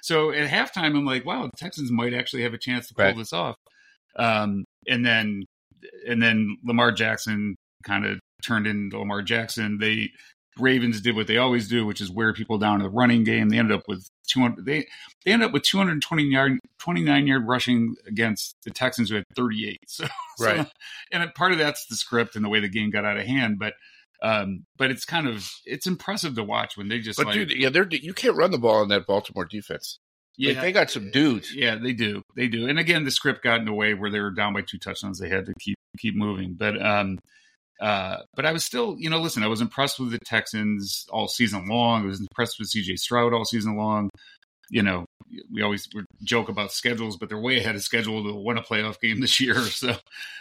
[0.03, 3.05] so at halftime I'm like, wow, the Texans might actually have a chance to pull
[3.05, 3.17] Right.
[3.17, 3.55] this off.
[4.17, 5.45] Um and then
[6.07, 9.79] and then Lamar Jackson kind of turned into Lamar Jackson.
[9.79, 10.11] They
[10.59, 13.49] Ravens did what they always do, which is wear people down in the running game.
[13.49, 14.65] They ended up with 200.
[14.65, 14.87] They
[15.25, 19.79] they ended up with 220 yard, 29 yard rushing against the Texans who had 38.
[19.89, 20.67] So, so- Right.
[21.13, 23.59] and part of that's the script and the way the game got out of hand.
[23.59, 23.75] But
[24.23, 27.51] um, but it's kind of it's impressive to watch when they just But like dude,
[27.53, 29.99] yeah, they're you can't run the ball in that Baltimore defense.
[30.37, 31.55] yeah Like, they got some dudes.
[31.55, 32.69] yeah they do they do.
[32.69, 35.19] And again, the script got in the way where they were down by two touchdowns.
[35.21, 36.55] They had to keep keep moving.
[36.55, 37.19] But um,
[37.81, 41.29] uh, but I was still, you know, listen, I was impressed with the Texans all
[41.29, 42.03] season long.
[42.03, 44.11] I was impressed with CJ Stroud all season long.
[44.71, 45.07] You know,
[45.51, 45.89] we always
[46.23, 49.41] joke about schedules, but they're way ahead of schedule to win a playoff game this
[49.41, 49.55] year.
[49.71, 49.97] So,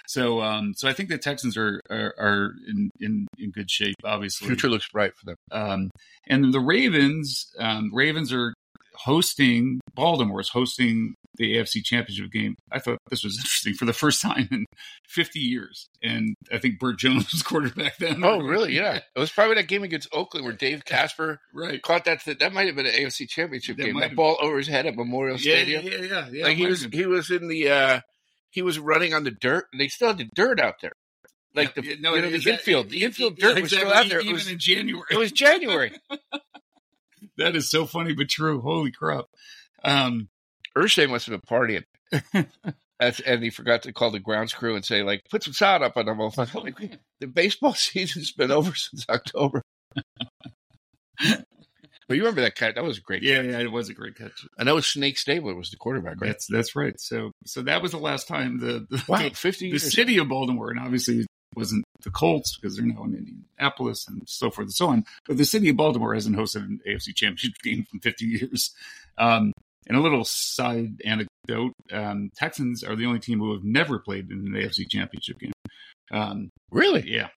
[0.08, 3.96] so, um, so I think the Texans are are, are in, in in good shape.
[4.04, 5.36] Obviously, Future looks bright for them.
[5.52, 5.90] um,
[6.28, 8.54] and the Ravens, um, Ravens are
[9.00, 12.56] hosting Baltimore is hosting the AFC Championship game.
[12.72, 14.66] I thought this was interesting for the first time in
[15.08, 18.24] 50 years, and I think Bert Jones was quarterback then.
[18.24, 18.74] Oh, really?
[18.74, 18.96] Yeah.
[19.16, 21.82] It was probably that game against Oakland where Dave Casper right.
[21.82, 22.24] caught that.
[22.40, 24.00] That might have been an AFC Championship That game.
[24.00, 25.86] That ball over his head at Memorial Yeah, Stadium.
[25.86, 26.44] yeah, yeah, yeah.
[26.46, 27.00] like he was, been.
[27.00, 28.00] he was in the, uh
[28.50, 29.66] he was running on the dirt.
[29.72, 30.94] and They still had the dirt out there,
[31.54, 32.90] like the yeah, you know, the that- infield.
[32.90, 34.20] The infield yeah, dirt was still out there.
[34.20, 35.06] It even was, in January.
[35.12, 35.92] it was January.
[37.38, 38.62] That is so funny but true.
[38.62, 39.26] Holy crap!
[39.84, 40.30] Um,
[40.76, 41.84] Irsay must have been partying.
[43.00, 45.98] And he forgot to call the grounds crew and say, like, put some sound up
[45.98, 46.18] on them.
[46.18, 49.62] Like, the baseball season's been over since October.
[51.20, 51.46] but
[52.10, 52.76] you remember that cat?
[52.76, 53.22] That was a great.
[53.22, 54.46] yeah, yeah, it was a great catch.
[54.58, 56.30] I know Snake Stabler was the quarterback, right?
[56.30, 57.00] That's that's right.
[57.00, 60.30] So so that was the last time the the, Wow, the, fifty the city of
[60.30, 64.74] Baltimore, and obviously wasn't the Colts because they're now in Indianapolis and so forth and
[64.74, 65.06] so on.
[65.28, 68.72] But the city of Baltimore hasn't hosted an AFC Championship game in 50 years.
[69.18, 69.52] Um,
[69.88, 74.30] and a little side anecdote: um, Texans are the only team who have never played
[74.30, 75.54] in an AFC Championship game.
[76.12, 77.10] Um, Really?
[77.10, 77.30] yeah,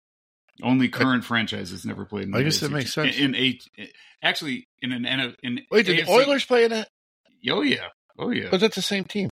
[0.62, 2.24] only current franchises never played.
[2.24, 3.16] In I guess that AFC makes sense.
[3.16, 3.62] In, in eight,
[4.22, 5.06] actually, in an
[5.42, 6.88] in Wait, did AFC the Oilers play in that?
[7.48, 7.86] Oh yeah,
[8.18, 8.50] oh yeah.
[8.50, 9.30] Was that the same team?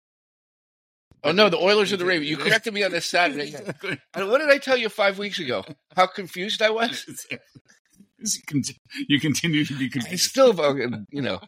[1.24, 2.30] Oh no, the Oilers and the Ravens.
[2.30, 3.56] You corrected me on this Saturday.
[4.14, 5.64] And what did I tell you five weeks ago?
[5.96, 7.28] How confused I was.
[9.08, 10.14] you continue to be confused.
[10.14, 10.78] I still,
[11.12, 11.40] you know,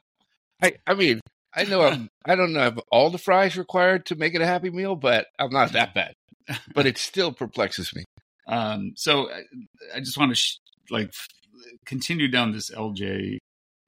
[0.61, 1.19] I I mean,
[1.53, 4.69] I know I'm, I don't have all the fries required to make it a happy
[4.69, 6.13] meal, but I'm not that bad.
[6.73, 8.03] But it still perplexes me.
[8.47, 9.43] Um, so I,
[9.95, 10.57] I just want to sh-
[10.89, 11.13] like
[11.85, 13.37] continue down this LJ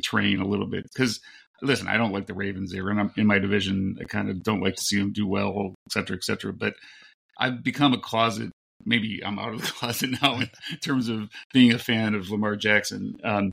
[0.03, 1.19] train a little bit because
[1.61, 2.71] listen, I don't like the Ravens.
[2.71, 3.97] They're in, in my division.
[4.01, 6.53] I kind of don't like to see them do well, et cetera, et cetera.
[6.53, 6.75] But
[7.39, 8.51] I've become a closet.
[8.85, 10.49] Maybe I'm out of the closet now in
[10.81, 13.15] terms of being a fan of Lamar Jackson.
[13.23, 13.51] Um,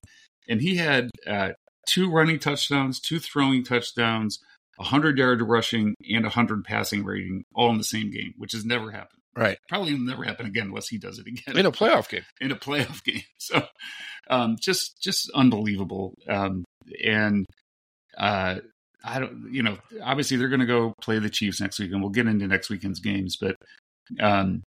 [0.48, 1.50] and he had uh,
[1.86, 4.38] two running touchdowns, two throwing touchdowns,
[4.76, 8.90] 100 yard rushing, and 100 passing rating all in the same game, which has never
[8.90, 9.20] happened.
[9.36, 9.58] Right.
[9.68, 12.24] Probably will never happen again unless he does it again In a playoff game.
[12.40, 13.22] in a playoff game.
[13.38, 13.62] So,
[14.28, 16.14] um, just just unbelievable.
[16.28, 16.64] Um,
[17.04, 17.46] and
[18.18, 18.56] uh,
[19.04, 22.00] I don't, you know, obviously they're going to go play the Chiefs next week, and
[22.00, 23.36] we'll get into next weekend's games.
[23.36, 23.56] But,
[24.20, 24.62] um,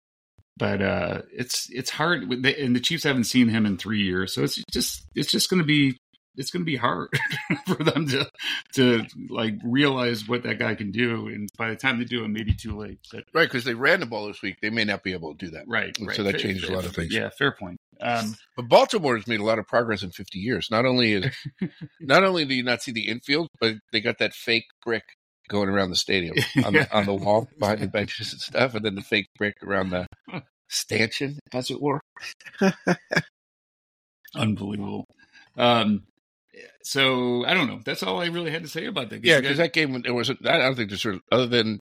[0.57, 4.43] but uh, it's it's hard, and the Chiefs haven't seen him in three years, so
[4.43, 5.97] it's just it's just going to be
[6.39, 7.09] it's going to be hard
[7.67, 8.27] for them to
[8.73, 12.29] to like realize what that guy can do, and by the time they do, it
[12.29, 12.99] may be too late.
[13.11, 14.57] But Right, because they ran the ball this week.
[14.61, 15.65] They may not be able to do that.
[15.67, 16.15] right, And right.
[16.15, 17.13] so that Fair- changes a lot of things.
[17.13, 17.77] Yeah, fair point.
[18.01, 20.69] Um, But Baltimore has made a lot of progress in 50 years.
[20.71, 21.35] Not only is,
[21.99, 25.03] not only do you not see the infield, but they got that fake brick
[25.49, 28.85] going around the stadium on the, on the wall behind the benches and stuff, and
[28.85, 30.07] then the fake brick around the
[30.69, 31.99] stanchion, as it were.
[34.35, 35.05] unbelievable.
[35.57, 36.03] Um,
[36.83, 37.79] so I don't know.
[37.85, 39.21] That's all I really had to say about that.
[39.21, 39.31] game.
[39.31, 40.29] Yeah, because that game there was.
[40.29, 41.79] I don't think there's sort of other than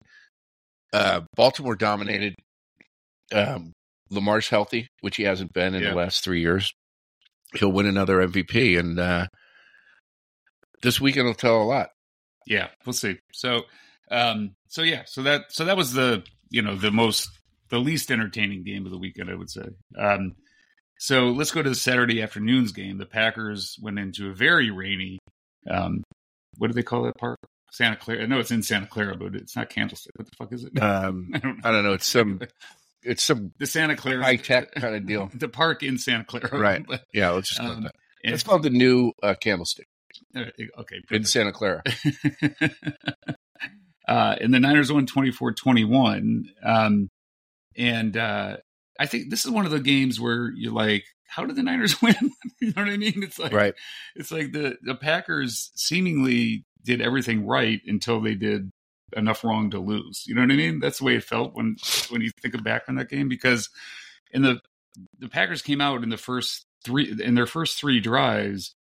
[0.92, 2.34] uh, Baltimore dominated.
[3.32, 3.72] Um,
[4.10, 5.90] Lamar's healthy, which he hasn't been in Yeah.
[5.90, 6.72] the last three years.
[7.54, 9.26] He'll win another MVP, and uh,
[10.82, 11.90] this weekend will tell a lot.
[12.46, 13.18] yeah, we'll see.
[13.32, 13.62] So,
[14.10, 17.28] um, so yeah, so that so that was the you know the most
[17.70, 19.68] the least entertaining game of the weekend, I would say.
[19.98, 20.36] Um,
[20.98, 22.98] so let's go to the Saturday afternoon's game.
[22.98, 25.18] The Packers went into a very rainy.
[25.70, 26.02] Um,
[26.56, 27.38] what do they call that park?
[27.70, 28.22] Santa Clara.
[28.22, 30.12] I know it's in Santa Clara, but it's not Candlestick.
[30.16, 30.72] What the fuck is it?
[30.82, 31.62] Um, I don't know.
[31.68, 31.92] I don't know.
[31.92, 32.40] It's some.
[33.02, 35.30] It's some The Santa Clara high tech kind of deal.
[35.34, 36.84] The park in Santa Clara, Right.
[36.88, 37.94] But, Yeah, let's just call it um, that.
[38.24, 39.86] and- It's called the new uh, Candlestick
[40.34, 40.44] uh,
[40.80, 41.24] okay, in.
[41.24, 41.82] Santa Clara.
[44.08, 46.44] uh, and the Niners won 24 21.
[46.64, 47.08] Um,
[47.76, 48.56] and uh,
[48.98, 52.00] I think this is one of the games where you're like, how did the Niners
[52.02, 52.16] win?
[52.60, 53.22] you know what I mean?
[53.22, 53.74] It's like, Right.
[54.16, 58.70] it's like the, the Packers seemingly did everything right until they did
[59.16, 60.24] enough wrong to lose.
[60.26, 60.80] You know what I mean?
[60.80, 61.76] That's the way it felt when,
[62.10, 63.68] when you think of back on that game because
[64.32, 64.60] in the,
[65.18, 68.74] the Packers came out in the first three, in their first three drives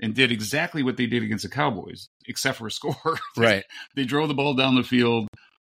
[0.00, 2.96] and did exactly what they did against the Cowboys, except for a score.
[3.36, 3.64] Right.
[3.96, 5.28] they drove the ball down the field.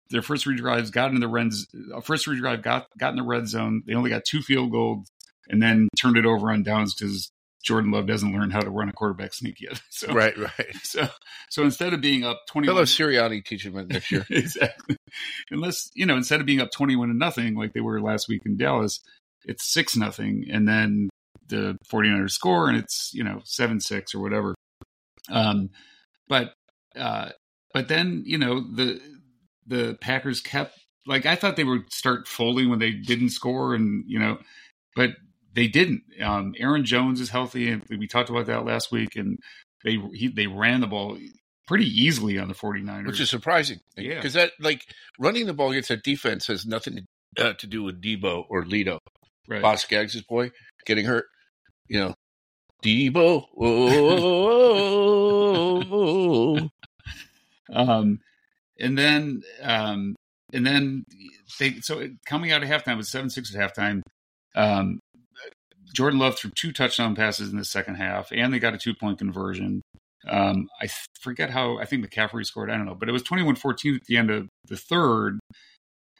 [0.10, 1.52] Their first three drives got in the red.
[1.94, 3.84] uh, First three drive got got in the red zone.
[3.86, 5.08] They only got two field goals,
[5.50, 7.32] and then turned it over on downs because
[7.64, 9.82] Jordan Love doesn't learn how to run a quarterback sneak yet.
[9.90, 10.38] So Right.
[10.38, 10.52] Right.
[10.84, 11.08] So
[11.50, 14.26] so instead of being up twenty, have Sirianni teach him next year.
[14.30, 14.98] exactly.
[15.50, 18.42] Unless you know, instead of being up twenty-one to nothing like they were last week
[18.46, 19.00] in Dallas,
[19.46, 21.10] it's six nothing, and then
[21.48, 24.56] the 49ers score, and it's you know seven six or whatever.
[25.30, 25.70] Um,
[26.28, 26.54] but
[26.96, 27.30] uh,
[27.74, 29.02] but then you know the
[29.66, 34.04] the Packers kept like I thought they would start folding when they didn't score, and
[34.08, 34.38] you know,
[34.96, 35.12] but
[35.54, 36.04] they didn't.
[36.22, 39.38] Um, Aaron Jones is healthy, and we talked about that last week, and
[39.84, 41.18] they he, they ran the ball
[41.68, 43.08] pretty easily on the 49ers.
[43.08, 43.80] which is surprising.
[43.98, 44.16] Yeah.
[44.16, 44.86] because that like
[45.20, 47.06] running the ball against that defense has nothing
[47.38, 49.00] to, uh, to do with Deebo or Lido.
[49.48, 49.62] right.
[49.62, 50.52] Boz Scaggs' boy
[50.86, 51.26] getting hurt.
[51.88, 52.14] You know,
[52.84, 53.46] Deebo.
[55.88, 56.70] Oh,
[57.74, 58.20] Um,
[58.80, 60.16] and then, um,
[60.54, 61.04] and then
[61.60, 64.02] they so coming out of halftime it was seven six at halftime.
[64.56, 65.00] Um,
[65.94, 68.94] Jordan Love threw two touchdown passes in the second half, and they got a two
[68.94, 69.82] point conversion.
[70.28, 70.88] Um, I
[71.22, 72.70] forget how I think McCaffrey scored.
[72.70, 75.40] I don't know, but it was 21-14 at the end of the third.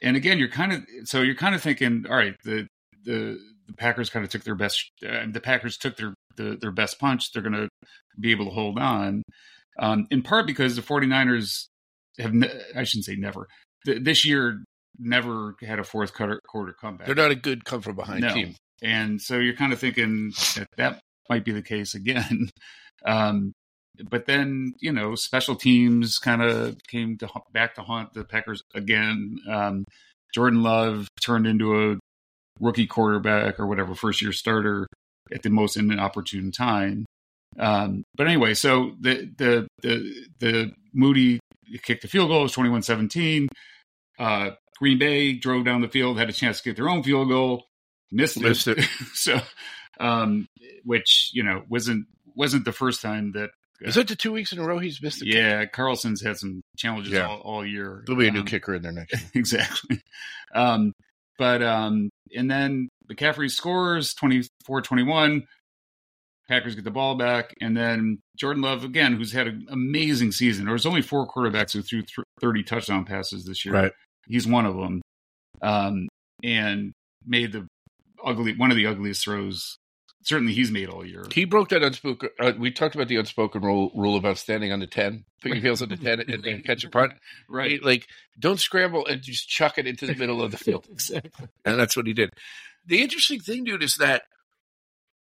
[0.02, 2.66] And again, you're kind of so you're kind of thinking, all right, the
[3.04, 4.90] the the Packers kind of took their best.
[5.06, 7.32] Uh, the Packers took their the, their best punch.
[7.32, 7.68] They're going to
[8.20, 9.22] be able to hold on,
[9.78, 11.66] um, in part because the 49ers
[12.18, 12.34] have.
[12.34, 13.48] Ne- I shouldn't say never.
[13.84, 14.62] Th- this year,
[14.98, 17.06] never had a fourth quarter, quarter comeback.
[17.06, 18.32] They're not a good come from behind No.
[18.32, 18.54] team.
[18.82, 22.50] And so you're kind of thinking that that might be the case again.
[23.04, 23.52] Um,
[24.10, 28.62] but then, you know, special teams kind of came to back to haunt the Packers
[28.74, 29.38] again.
[29.48, 29.84] Um,
[30.34, 31.96] Jordan Love turned into a
[32.58, 34.86] rookie quarterback or whatever, first year starter
[35.32, 37.04] at the most inopportune time.
[37.58, 41.38] Um, but anyway, so the, the, the, the Moody
[41.82, 43.48] kicked the field goal, it was 21 17.
[44.18, 47.28] Uh, Green Bay drove down the field, had a chance to get their own field
[47.28, 47.64] goal,
[48.12, 48.42] missed it.
[48.42, 48.78] Missed it.
[49.14, 49.40] so,
[50.00, 50.46] um,
[50.84, 53.50] which you know wasn't wasn't the first time that
[53.80, 53.88] that.
[53.88, 55.34] Is that the two weeks in a row he's missed the kick?
[55.34, 57.26] yeah, Carlson's had some challenges Yeah.
[57.28, 58.02] all, all year.
[58.06, 59.22] There'll be a new Um, kicker in there next year.
[59.34, 60.00] exactly.
[60.54, 60.92] Um,
[61.38, 65.42] but um, and then McCaffrey scores 24-21.
[66.48, 70.64] Packers get the ball back, and then Jordan Love again, who's had an amazing season.
[70.64, 73.74] There was only four quarterbacks who threw th- thirty touchdown passes this year.
[73.74, 73.92] Right.
[74.28, 75.02] He's one of them,
[75.62, 76.08] um,
[76.42, 76.92] and
[77.24, 77.66] made the
[78.24, 79.76] ugly one of the ugliest throws.
[80.22, 81.24] Certainly, he's made all year.
[81.32, 82.30] He broke that unspoken.
[82.40, 85.60] Uh, we talked about the unspoken rule, rule about standing on the ten, put your
[85.60, 87.12] heels on the ten, and then catch a punt.
[87.48, 87.82] right.
[87.82, 90.86] Like, don't scramble and just chuck it into the middle of the field.
[90.90, 91.48] exactly.
[91.64, 92.30] And that's what he did.
[92.86, 94.22] The interesting thing, dude, is that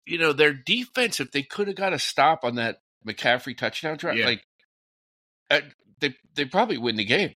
[0.06, 1.20] you know their defense.
[1.20, 4.26] If they could have got a stop on that McCaffrey touchdown drive, Yeah.
[4.26, 4.42] like
[5.50, 5.60] uh,
[6.00, 7.32] they they probably win the game.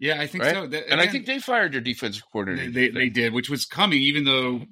[0.00, 0.54] Yeah, I think Right?
[0.54, 0.66] so.
[0.66, 2.70] That- And I think they fired their defensive they, coordinator.
[2.70, 4.62] they they did, which was coming, even though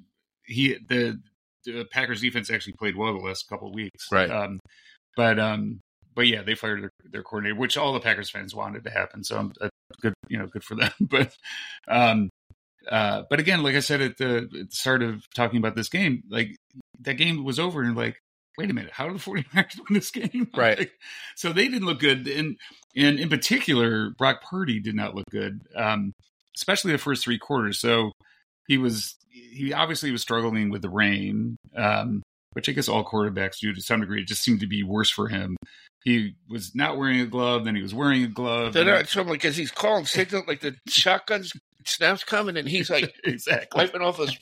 [0.45, 1.21] he the,
[1.65, 4.07] the Packers defense actually played well the last couple of weeks.
[4.13, 4.31] Right.
[4.31, 4.61] Um,
[5.17, 5.81] but um,
[6.15, 9.25] but yeah, they fired their, their coordinator, which all the Packers fans wanted to happen.
[9.25, 9.69] So I'm uh,
[10.01, 10.93] good, you know, good for them.
[11.01, 11.35] but
[11.89, 12.29] um,
[12.91, 15.89] uh, but again, like I said at the, at the start of talking about this
[15.89, 16.57] game, like
[17.01, 18.17] that game was over, and like,
[18.59, 20.51] wait a minute, how did the 49ers win this game?
[20.57, 20.79] Right.
[20.79, 20.93] Like,
[21.35, 22.57] so they didn't look good, and
[22.95, 26.13] and in particular, Brock Purdy did not look good, um,
[26.57, 27.79] especially the first three quarters.
[27.79, 28.13] So
[28.69, 32.23] he was he obviously was struggling with the rain, um,
[32.53, 34.23] which I guess all quarterbacks do to some degree.
[34.23, 35.57] It just seemed to be worse for him.
[36.05, 38.73] He was not wearing a glove, then he was wearing a glove.
[38.73, 41.45] They're not so like as he's calling signal, like the shotgun
[41.89, 43.85] snaps coming, and he's like exactly.
[43.85, 44.37] wiping off his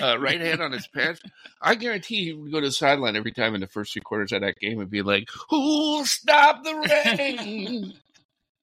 [0.00, 1.20] uh, right hand on his pants.
[1.60, 4.32] I guarantee he would go to the sideline every time in the first three quarters
[4.32, 6.74] of that game and be like, "Who'll stop the
[7.16, 7.94] rain?"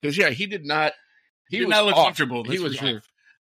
[0.01, 0.93] Because yeah, he did not.
[1.49, 2.05] He did was not look off.
[2.05, 2.45] comfortable.
[2.45, 3.01] He was sure.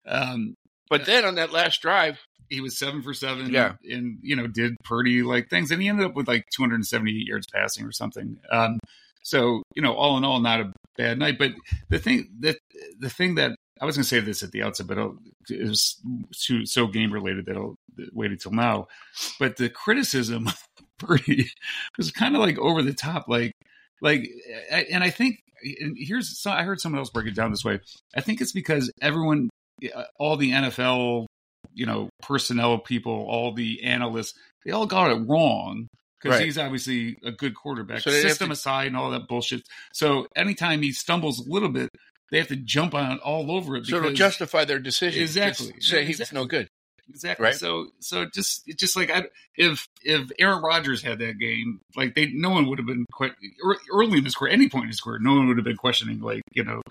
[0.06, 0.54] Um,
[0.88, 3.50] But then on that last drive, he was seven for seven.
[3.50, 3.74] Yeah.
[3.90, 7.48] and you know did Purdy like things, and he ended up with like 278 yards
[7.52, 8.38] passing or something.
[8.52, 8.78] Um,
[9.24, 11.40] so you know, all in all, not a bad night.
[11.40, 11.54] But
[11.90, 12.58] the thing that
[13.00, 15.18] the thing that I was going to say this at the outset, but I'll-
[15.50, 16.00] it was
[16.32, 17.76] so, so game related that I'll
[18.14, 18.88] wait until now.
[19.40, 20.50] But the criticism
[21.00, 21.50] Purdy
[21.98, 23.52] was kind of like over the top, like
[24.02, 24.30] like,
[24.92, 25.40] and I think
[25.80, 27.80] and here's so I heard someone else break it down this way.
[28.16, 29.50] I think it's because everyone,
[30.20, 31.26] all the NFL,
[31.74, 34.34] you know, personnel people, all the analysts,
[34.66, 35.88] they all got it wrong
[36.22, 36.46] because Right.
[36.46, 39.62] he's obviously a good quarterback, So system to- aside, and all that bullshit.
[39.94, 41.90] So anytime he stumbles a little bit,
[42.34, 43.86] they have to jump on all over it.
[43.86, 45.72] so to justify their decision, Exactly.
[45.80, 46.36] say Exactly.
[46.36, 46.68] no good.
[47.08, 47.44] Exactly.
[47.44, 47.54] Right.
[47.56, 52.16] So so just it's just like I, if if Aaron Rodgers had that game, like
[52.16, 53.34] they no one would have been quite
[53.92, 56.22] early in his career, any point in his career, no one would have been questioning
[56.22, 56.82] like you know,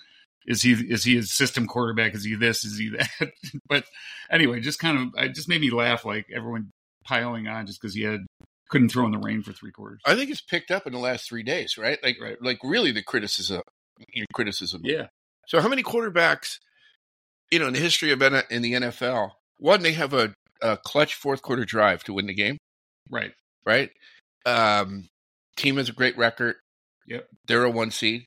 [0.47, 2.15] is he is he a system quarterback?
[2.15, 2.65] Is he this?
[2.65, 3.33] Is he that?
[3.69, 3.85] but
[4.31, 6.71] anyway, just kind of it just made me laugh like everyone
[7.05, 8.21] piling on just because he had
[8.69, 10.01] couldn't throw in the rain for three quarters.
[10.07, 11.99] I think it's picked up in the last three days, right?
[12.03, 12.41] Like, Right.
[12.41, 13.61] like really the criticism,
[14.15, 14.81] your criticism.
[14.85, 15.07] Yeah.
[15.47, 16.59] So how many quarterbacks,
[17.51, 21.15] you know, in the history of in the NFL, one they have a a clutch
[21.15, 22.57] fourth quarter drive to win the game.
[23.11, 23.33] Right.
[23.67, 23.91] Right.
[24.47, 25.09] Um,
[25.57, 26.57] team has a great record.
[27.07, 27.29] Yep.
[27.47, 28.25] They're a one seed.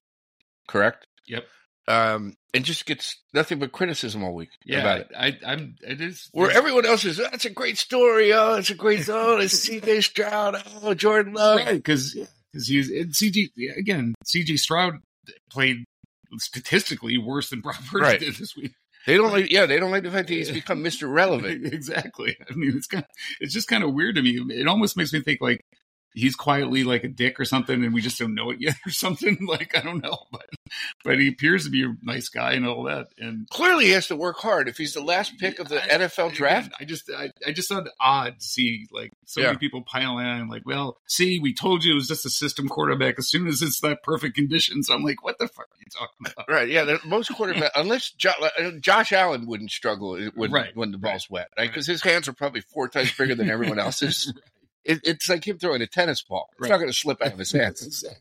[0.67, 1.05] Correct.
[1.27, 1.45] Yep.
[1.87, 4.79] Um, and just gets nothing but criticism all week Yeah.
[4.79, 5.11] about it.
[5.17, 5.75] I, I'm.
[5.81, 6.29] It is.
[6.31, 8.33] Where everyone else is, that's a great story.
[8.33, 9.07] Oh, it's a great.
[9.07, 10.61] Oh, it's CJ Stroud.
[10.81, 11.57] Oh, Jordan Love.
[11.59, 12.13] right because
[12.51, 14.15] because he's and CG again.
[14.25, 14.95] CG Stroud
[15.51, 15.83] played
[16.39, 18.19] statistically worse than Brock Purdy Right.
[18.19, 18.73] did this week.
[19.07, 19.51] They don't like.
[19.51, 21.11] Yeah, they don't like the fact that he's become Mr.
[21.11, 21.65] Relevant.
[21.73, 22.35] exactly.
[22.49, 23.03] I mean, it's kind.
[23.03, 24.39] Of, it's just kind of weird to me.
[24.49, 25.63] It almost makes me think like
[26.15, 28.89] he's quietly like a dick or something, and we just don't know it yet or
[28.91, 29.37] something.
[29.47, 30.47] Like I don't know, but
[31.03, 33.07] but he appears to be a nice guy and all that.
[33.19, 34.67] And Clearly, he has to work hard.
[34.67, 37.69] If he's the last pick of the I- NFL draft, I just I, I just
[37.69, 39.47] found odd to see like so Yeah.
[39.47, 42.67] many people piling on like, well, see, we told you it was just a system
[42.67, 43.19] quarterback.
[43.19, 46.25] As soon as it's that perfect conditions, I'm like, what the fuck are you talking
[46.33, 46.49] about?
[46.49, 46.67] right?
[46.69, 50.75] Yeah, the- most quarterback, unless jo- uh, Josh Allen wouldn't struggle when Right.
[50.75, 51.69] when the ball's wet, right?
[51.69, 54.33] Because his hands are probably four times bigger than everyone else's.
[54.85, 56.47] It, it's like him throwing a tennis ball.
[56.53, 56.69] It's Right.
[56.69, 57.81] not going to slip out of his hands.
[57.85, 58.19] exactly.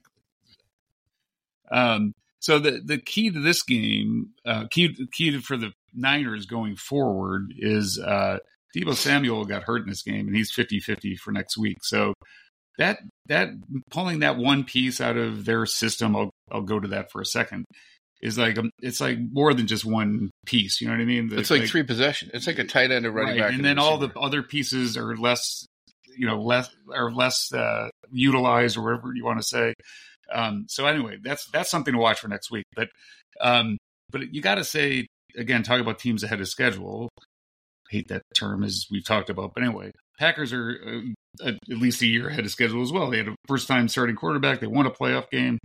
[1.71, 6.47] Um, so the the key to this game, uh, key key to, for the Niners
[6.47, 8.39] going forward is uh,
[8.77, 11.79] Deebo Samuel got hurt in this game, and he's 50-50 for next week.
[11.83, 12.13] So
[12.79, 13.49] that that
[13.91, 17.27] pulling that one piece out of their system, I'll I'll go to that for a
[17.27, 17.65] second.
[18.21, 20.81] Is like um, it's like more than just one piece.
[20.81, 21.31] You know what I mean?
[21.33, 22.31] It's like, three possession.
[22.35, 24.43] It's like a tight end, a running right, back, and a then all the other
[24.43, 25.67] pieces are less,
[26.17, 29.75] you know, less or less uh, utilized or whatever you want to say.
[30.33, 32.65] Um, so anyway, that's that's something to watch for next week.
[32.75, 32.89] But
[33.41, 33.79] um,
[34.11, 37.09] but you got to say again, talk about teams ahead of schedule.
[37.91, 40.79] hate that term as we've talked about, but anyway, Packers are
[41.43, 43.11] uh, at least a year ahead of schedule as well.
[43.11, 44.61] They had a first time starting quarterback.
[44.61, 45.59] They won a playoff game.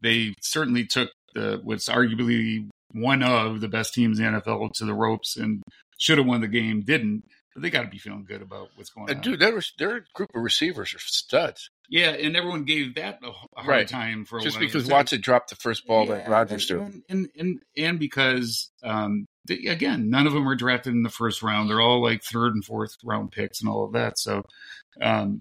[0.00, 4.84] They certainly took the what's arguably one of the best teams in the NFL to
[4.84, 5.62] the ropes and
[5.98, 6.82] should have won the game.
[6.82, 7.24] Didn't.
[7.56, 9.22] They got to be feeling good about what's going And on.
[9.22, 11.68] dude, their their group of receivers are studs.
[11.88, 13.88] yeah, and everyone gave that a, hard Right.
[13.88, 16.82] time for a Just because So- Watson dropped the first ball that Yeah, Rodgers threw.
[16.82, 21.10] and, and and and because um, they, again, none of them are drafted in the
[21.10, 21.68] first round.
[21.68, 24.18] They're all like third and fourth round picks and all of that.
[24.18, 24.42] So,
[25.00, 25.40] um,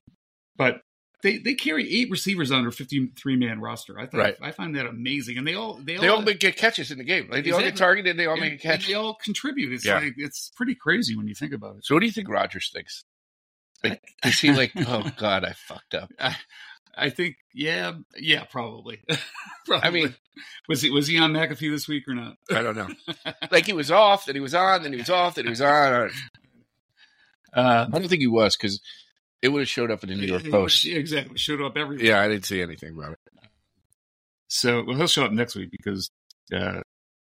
[0.58, 0.82] but
[1.24, 4.00] they they carry eight receivers on their fifty three man roster.
[4.00, 4.36] I thought Right.
[4.42, 6.98] I find that amazing, and they all they all They all make get catches in
[6.98, 7.30] the game.
[7.30, 8.18] Like they all get targeted.
[8.18, 8.88] They all and- make a catch.
[8.88, 9.72] They all contribute.
[9.74, 10.00] It's Yeah.
[10.00, 11.86] like it's pretty crazy when you think about it.
[11.86, 13.04] So what do you think Rodgers thinks?
[13.84, 16.12] Like, is he like, oh god, I fucked up?
[16.20, 16.36] I,
[16.96, 19.02] I think, yeah, yeah, probably.
[19.66, 19.88] probably.
[19.88, 20.16] I mean-
[20.68, 22.36] was he was he on McAfee this week or not?
[22.52, 22.90] I don't know.
[23.52, 25.62] Like he was off, then he was on, then he was off, then he was
[25.62, 26.10] on.
[27.54, 28.82] Uh, I don't think he was because
[29.42, 30.86] it would have showed up in the New York Post.
[30.86, 31.38] exactly.
[31.38, 33.20] Showed up every Yeah, I didn't see anything about it.
[34.48, 36.12] So well, he'll show up next week because
[36.54, 36.82] uh,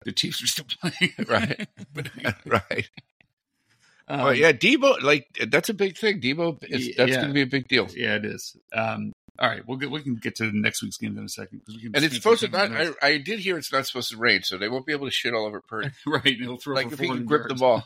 [0.04, 1.12] the Chiefs are still playing.
[1.28, 1.68] Right.
[2.44, 2.88] right.
[4.08, 6.20] um, yeah, Deebo, like that's a big thing.
[6.20, 7.16] Deebo, is, that's yeah.
[7.16, 7.88] going to be a big deal.
[7.94, 8.56] yeah, it is.
[8.72, 11.60] Um, all right, we'll get we can get to next week's game in a second
[11.60, 11.96] because we can.
[11.96, 12.70] And it's supposed to not.
[12.70, 15.12] I, I did hear it's not supposed to rain, so they won't be able to
[15.12, 15.90] shit all over Purdy.
[16.06, 16.24] right.
[16.24, 17.60] and He'll throw like if he can 400 grip the yards.
[17.60, 17.84] ball.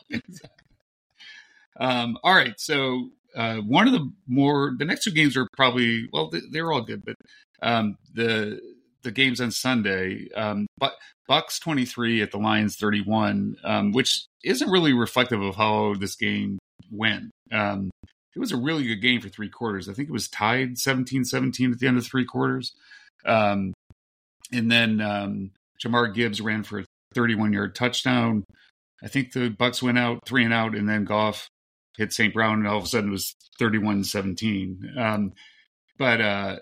[1.81, 6.09] Um, all right, so uh, one of the more the next two games are probably
[6.13, 7.15] well they- they're all good, but
[7.63, 8.61] um, the
[9.03, 10.95] the games on Sunday, um, but
[11.29, 15.95] Bucks twenty three at the Lions thirty one, um, which isn't really reflective of how
[15.95, 16.59] this game
[16.91, 17.31] went.
[17.53, 17.91] Um,
[18.35, 19.89] it was a really good game for three quarters.
[19.89, 22.73] I think it was tied 17-17 at the end of three quarters.
[23.27, 23.73] Um,
[24.53, 25.51] and then um,
[25.85, 28.45] Jahmyr Gibbs ran for a 31 yard touchdown.
[29.03, 31.49] I think the Bucks went out three and out, and then Goff
[31.99, 32.33] hit St.
[32.33, 34.97] Brown, and all of a sudden it was 31-17.
[34.97, 35.33] Um,
[35.99, 36.57] but uh,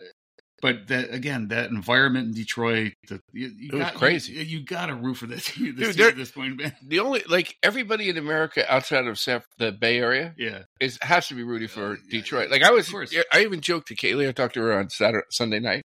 [0.63, 4.33] but that again, that environment in Detroit, the, you, you It was got, crazy.
[4.33, 6.75] You, you got to root for this, Dude, this team at this point, man.
[6.87, 11.29] The only like everybody in America outside of San, the Bay Area Yeah, is has
[11.29, 12.51] to be rooting for Uh, Detroit.
[12.51, 12.93] Like I was.
[13.33, 14.29] I even joked to Kaylee.
[14.29, 15.83] I talked to her on Saturday, Sunday night.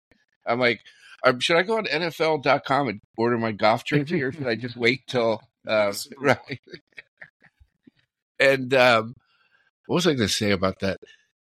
[0.47, 0.81] I'm like,
[1.25, 4.77] um, should I go on NFL.com and order my Goff jersey, or should I just
[4.77, 5.91] wait till Bowl.
[6.19, 6.59] right?
[8.39, 9.15] and um,
[9.89, 10.99] what was I going to say about that?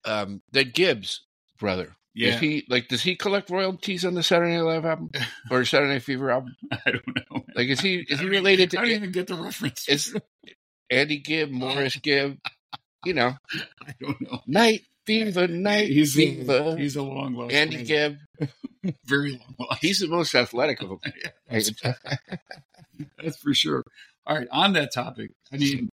[0.05, 1.21] Um, that Gibbs
[1.57, 1.95] brother.
[2.15, 2.35] yeah.
[2.35, 2.89] Is he like?
[2.89, 5.11] Does he collect royalties on the Saturday Night Live album
[5.53, 6.57] or Saturday Night Fever album?
[6.73, 7.45] I don't know.
[7.55, 9.89] Like, is he is I he related I to don't even get the reference.
[9.89, 10.17] is
[10.91, 12.39] Andy Gibb, Maurice Gibb?
[13.05, 13.35] You know,
[13.87, 14.41] I don't know.
[14.49, 16.77] Night Fever, Night He's Fever.
[16.77, 18.19] he's a long lost Andy friend.
[18.41, 18.51] Gibb.
[19.07, 19.81] very long lost.
[19.81, 20.99] He's the most athletic of them.
[23.23, 23.85] That's for sure.
[24.27, 25.91] All right, on that topic, I mean,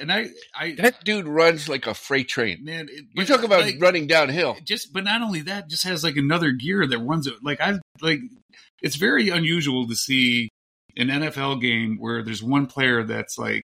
[0.00, 2.64] and I, I, that dude runs like a freight train.
[2.64, 4.56] man, it, We talk about like, running downhill.
[4.64, 7.34] just, but not only that, just has like another gear that runs it.
[7.42, 8.20] Like I, like
[8.82, 10.48] it's very unusual to see
[10.96, 13.62] an NFL game where there's one player that's like,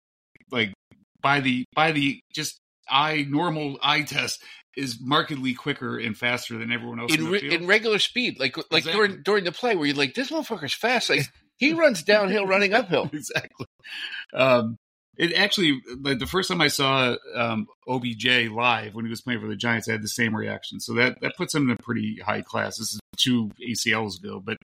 [0.50, 0.72] like
[1.20, 2.59] by the by the just
[2.90, 4.42] eye normal eye test
[4.76, 8.66] is markedly quicker and faster than everyone else in, re- in regular speed, like like
[8.70, 8.92] Exactly.
[8.92, 11.11] during during the play where you're like, this motherfucker's fast.
[11.11, 11.26] Like
[11.59, 13.05] he runs downhill, running uphill.
[13.12, 13.66] exactly.
[14.34, 14.76] Um,
[15.18, 19.40] it actually, like the first time I saw um, OBJ live when he was playing
[19.40, 20.80] for the Giants, I had the same reaction.
[20.80, 22.78] So that that puts him in a pretty high class.
[22.78, 24.56] This is two ACLs ago, but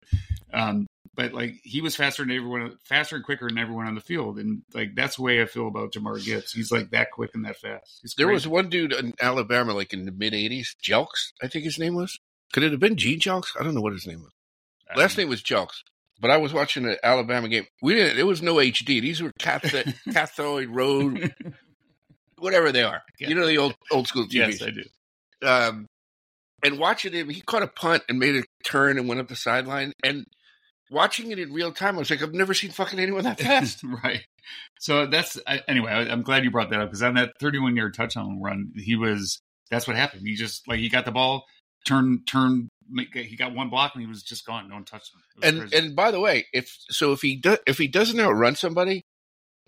[0.53, 4.01] um, but like he was faster than everyone, faster and quicker than everyone on the
[4.01, 6.53] field, and like that's the way I feel about Jahmyr Gibbs.
[6.53, 7.99] He's like that quick and that fast.
[8.03, 8.35] He's There crazy.
[8.35, 11.95] was one dude in Alabama, like in the mid '80s, Jelks, I think his name
[11.95, 12.19] was.
[12.53, 13.49] Could it have been Gene Jelks?
[13.61, 14.33] I don't know what his name was.
[14.97, 15.23] Last know.
[15.25, 15.83] name was Jelks.
[16.21, 17.67] But I was watching an Alabama game.
[17.81, 18.17] We didn't.
[18.17, 19.01] There was no HD.
[19.01, 21.35] These were cathode, cathode road,
[22.39, 23.03] whatever they are.
[23.19, 24.61] You know the old old school TVs.
[24.61, 25.47] Yes, I do.
[25.49, 25.87] um,
[26.63, 29.37] and watching him, he caught a punt and made a turn and went up the
[29.37, 29.93] sideline.
[30.03, 30.27] And
[30.91, 33.83] watching it in real time, I was like, I've never seen fucking anyone that fast.
[34.05, 34.25] right.
[34.81, 35.93] So that's I, anyway.
[35.93, 38.97] I, I'm glad you brought that up because on that 31 yard touchdown run, he
[38.97, 39.41] was.
[39.71, 40.27] That's what happened.
[40.27, 41.45] He just like he got the ball,
[41.87, 42.69] turn, turn.
[43.13, 44.69] He got one block and he was just gone.
[44.69, 45.21] No one touched him.
[45.43, 45.77] And crazy.
[45.77, 49.03] and by the way, if so, if he does, if he doesn't outrun somebody,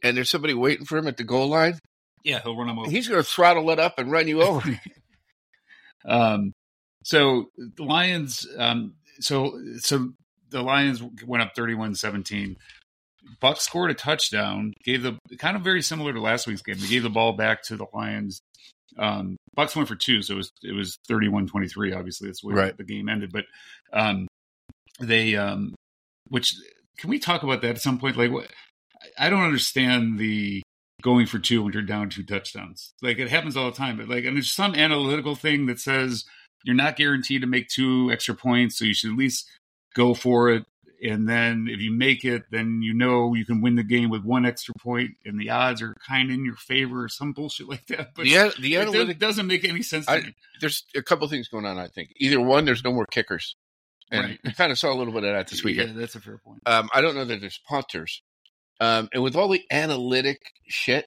[0.02, 1.78] and there's somebody waiting for him at the goal line,
[2.24, 2.90] yeah, he'll run him over.
[2.90, 4.80] he's going to throttle it up and run you over.
[6.04, 6.52] Um,
[7.04, 10.12] so the Lions, um, so so
[10.50, 12.56] the Lions went up 31-17.
[13.40, 16.76] Buck scored a touchdown, gave the kind of very similar to last week's game.
[16.78, 18.40] They gave the ball back to the Lions.
[18.98, 22.28] Um, Bucks went for two, so it was it was 31-23, obviously.
[22.28, 22.76] That's way Right.
[22.76, 23.32] the game ended.
[23.32, 23.44] But
[23.92, 24.26] um
[25.00, 25.74] they um
[26.28, 26.54] which
[26.98, 28.16] can we talk about that at some point?
[28.16, 28.48] Like what
[29.18, 30.62] I don't understand the
[31.02, 32.92] going for two when you're down two touchdowns.
[33.02, 36.24] Like it happens all the time, but like, and there's some analytical thing that says
[36.64, 39.48] you're not guaranteed to make two extra points, so you should at least
[39.94, 40.64] go for it.
[41.02, 44.22] And then if you make it, then you know you can win the game with
[44.22, 47.68] one extra point, and the odds are kind of in your favor, or some bullshit
[47.68, 48.10] like that.
[48.14, 50.34] But the the analytic, doesn't make any sense to I- me.
[50.60, 51.78] there's a couple things going on.
[51.78, 53.56] I think either one, there's no more kickers,
[54.10, 54.40] and Right.
[54.44, 55.94] we kind of saw a little bit of that this weekend.
[55.94, 56.60] Yeah, that's a fair point.
[56.66, 58.22] Um, I don't know that there's punters.
[58.80, 61.06] Um, and with all the analytic shit,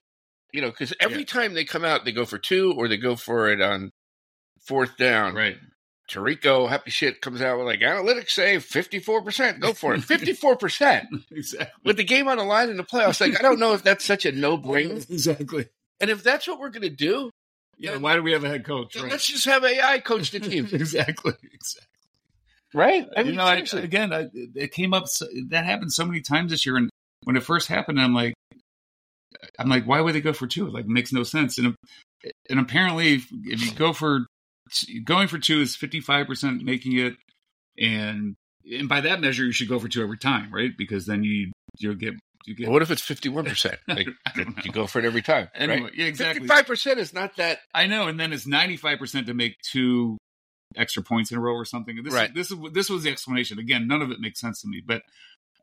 [0.52, 1.24] you know, because every Yeah.
[1.26, 3.90] time they come out, they go for two or they go for it on
[4.66, 5.34] fourth down.
[5.34, 5.56] Right.
[6.10, 9.60] Tarico, happy shit, comes out with like analytics say 54%.
[9.60, 10.00] Go for it.
[10.02, 11.06] 54%.
[11.30, 11.66] Exactly.
[11.84, 14.04] With the game on the line in the playoffs, like, I don't know if that's
[14.04, 14.94] such a no brainer.
[15.10, 15.66] Exactly.
[16.00, 17.30] And if that's what we're going to do,
[17.78, 17.96] Yeah.
[17.96, 18.94] Why do we have a head coach?
[18.94, 19.12] then Right.
[19.12, 20.68] let's just have AI coach the team.
[20.72, 21.32] exactly.
[21.52, 21.88] Exactly.
[22.74, 23.06] right?
[23.16, 25.08] I you know, I, again, I, it came up.
[25.08, 26.90] So, that happened so many times this year, and
[27.22, 28.34] when it first happened, I'm like,
[29.58, 30.66] I'm like, why would they go for two?
[30.66, 31.56] It, like, makes no sense.
[31.58, 31.74] And
[32.50, 33.30] and apparently, if
[33.64, 34.26] you go for
[35.04, 37.14] going for two is 55 percent making it,
[37.78, 38.36] and
[38.70, 40.70] and by that measure, you should go for two every time, right?
[40.76, 42.14] Because then you you'll get
[42.46, 42.68] you get.
[42.68, 43.76] what if it's 51%?
[43.88, 44.62] Like, I don't know.
[44.64, 45.48] you go for it every time.
[45.54, 45.94] Anyway, right?
[45.94, 46.46] yeah, exactly.
[46.46, 47.58] 55% is not that.
[47.74, 50.18] I know, and then it's ninety five percent to make two
[50.76, 52.02] extra points in a row or something.
[52.02, 52.34] This Right.
[52.34, 53.58] this is this was the explanation.
[53.58, 54.82] Again, none of it makes sense to me.
[54.84, 55.02] But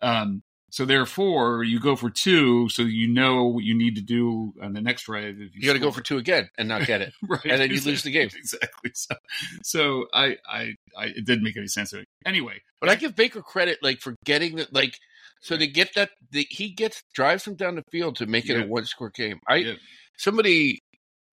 [0.01, 0.41] um,
[0.72, 4.72] so therefore, you go for two, so you know what you need to do on
[4.74, 5.36] the next drive.
[5.39, 7.13] If You got to go for two again and not get it.
[7.28, 8.30] right, and then you lose the game.
[8.38, 8.91] Exactly.
[8.93, 9.15] So,
[9.63, 11.93] so I, I, I, it didn't make any sense.
[12.26, 14.97] Anyway, But I give Baker credit, like for getting that, like
[15.41, 18.57] so to get that, the, he gets drives him down the field to make it
[18.57, 18.63] Yeah.
[18.63, 19.39] a one score game.
[19.47, 19.74] I Yeah.
[20.17, 20.80] somebody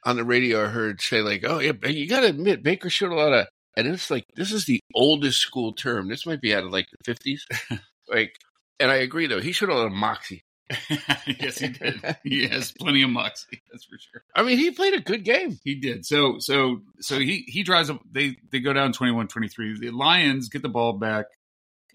[0.04, 3.12] on the radio I heard say like, oh yeah, you got to admit Baker showed
[3.12, 6.08] a lot of, and it's like this is the oldest school term.
[6.08, 7.46] This might be out of like the fifties,
[8.08, 8.34] like.
[8.80, 10.42] And I agree though, he a lot of moxie.
[11.26, 12.16] yes, he did.
[12.24, 13.62] He has plenty of moxie.
[13.72, 14.22] That's for sure.
[14.34, 15.58] I mean, he played a good game.
[15.64, 16.04] He did.
[16.04, 19.80] So so so he he drives up they they go down 21-23.
[19.80, 21.26] The Lions get the ball back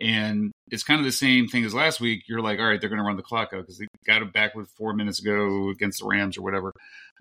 [0.02, 2.24] and it's kind of the same thing as last week.
[2.28, 4.34] You're like, all right, they're going to run the clock out because they got it
[4.34, 6.74] back with 4 minutes ago against the Rams or whatever.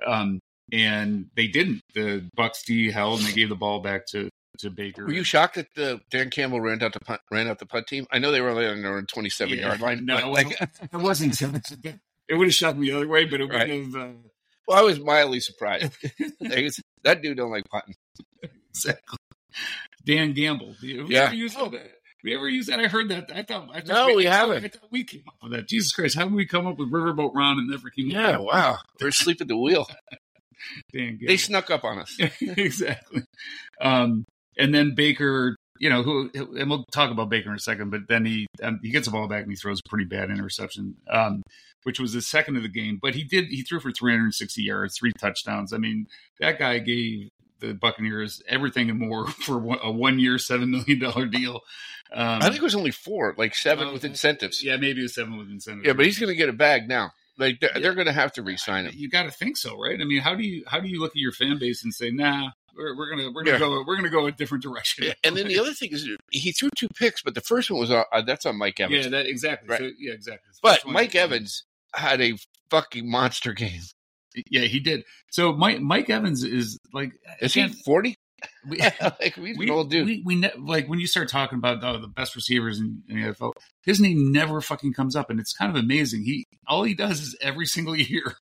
[0.06, 0.40] Um
[0.72, 1.82] and they didn't.
[1.94, 5.04] The Bucks D held and they gave the ball back to to Baker.
[5.06, 7.86] Were you shocked that the Dan Campbell ran out the punt, ran out the punt
[7.86, 8.06] team?
[8.12, 9.68] I know they were only on their own twenty seven Yeah.
[9.68, 10.04] yard line.
[10.04, 10.58] No, it like,
[10.92, 11.50] It wasn't so
[12.28, 13.68] It would have shocked me the other way, but it would Right.
[13.70, 14.08] have uh,
[14.68, 15.92] well, I was mildly surprised.
[17.04, 17.96] That dude don't like punting.
[18.70, 19.18] exactly.
[20.04, 20.74] Dan Gamble.
[20.80, 21.24] Do you, have we Yeah.
[21.24, 21.90] ever used that?
[22.24, 22.78] We ever use that?
[22.78, 23.30] I heard that.
[23.34, 23.68] I thought.
[23.74, 24.64] I thought No, we I thought- haven't.
[24.64, 25.68] I thought we came up with that.
[25.68, 26.14] Jesus Christ!
[26.16, 28.78] How did we come up with Riverboat Ron and never came Yeah, up with wow,
[28.98, 29.88] they're asleep at the wheel.
[30.92, 31.26] Dan Gamble?
[31.26, 32.16] They snuck up on us.
[32.40, 33.22] exactly.
[33.80, 34.24] Um,
[34.58, 38.02] and then Baker, you know, who, and we'll talk about Baker in a second, but
[38.08, 40.96] then he um, he gets the ball back and he throws a pretty bad interception,
[41.10, 41.42] um,
[41.84, 42.98] which was the second of the game.
[43.00, 45.72] But he did he threw for 360 yards, three touchdowns.
[45.72, 46.06] I mean,
[46.40, 47.28] that guy gave
[47.60, 51.60] the Buccaneers everything and more for a one year, seven million dollar deal.
[52.14, 54.62] Um, I think it was only four, like seven Oh, with incentives.
[54.62, 55.86] yeah, maybe it was seven with incentives.
[55.86, 57.10] Yeah, but he's going to get a bag now.
[57.38, 57.80] Like they're, Yeah.
[57.80, 58.92] they're going to have to re-sign him.
[58.94, 59.98] You got to think so, right?
[59.98, 62.10] I mean, how do you how do you look at your fan base and say,
[62.10, 63.58] "Nah, we're, we're gonna we're gonna Yeah.
[63.58, 66.68] go we're gonna go a different direction." And then the other thing is he threw
[66.76, 69.04] two picks, but the first one was uh, that's on Mike Evans.
[69.04, 69.68] yeah, that exactly.
[69.68, 69.80] Right.
[69.80, 70.50] So, yeah, exactly.
[70.62, 71.64] But Mike Evans
[71.94, 72.34] had a
[72.70, 73.80] fucking monster game.
[74.50, 75.04] yeah, he did.
[75.30, 78.16] So Mike Mike Evans is like, Is he forty?
[78.68, 80.06] We, like we, an old dude.
[80.06, 83.22] We, we ne- like when you start talking about oh, the best receivers in, in
[83.22, 83.52] the NFL,
[83.84, 86.24] his name never fucking comes up, and it's kind of amazing.
[86.24, 88.34] He all he does is every single year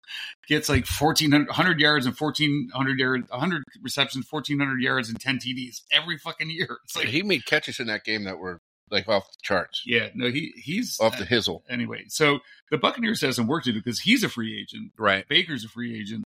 [0.47, 5.20] gets like fourteen hundred yards and fourteen hundred yards, hundred receptions, fourteen hundred yards, and
[5.20, 6.80] ten TDs every fucking year.
[6.86, 8.60] It's like, he made catches in that game that were
[8.91, 11.62] like off the charts, yeah, no, he he's off the hizzle.
[11.70, 12.06] anyway.
[12.08, 12.39] So
[12.72, 14.91] the Buccaneers have some work to do because he's a free agent.
[14.97, 15.28] Right.
[15.28, 16.24] Baker's a free agent.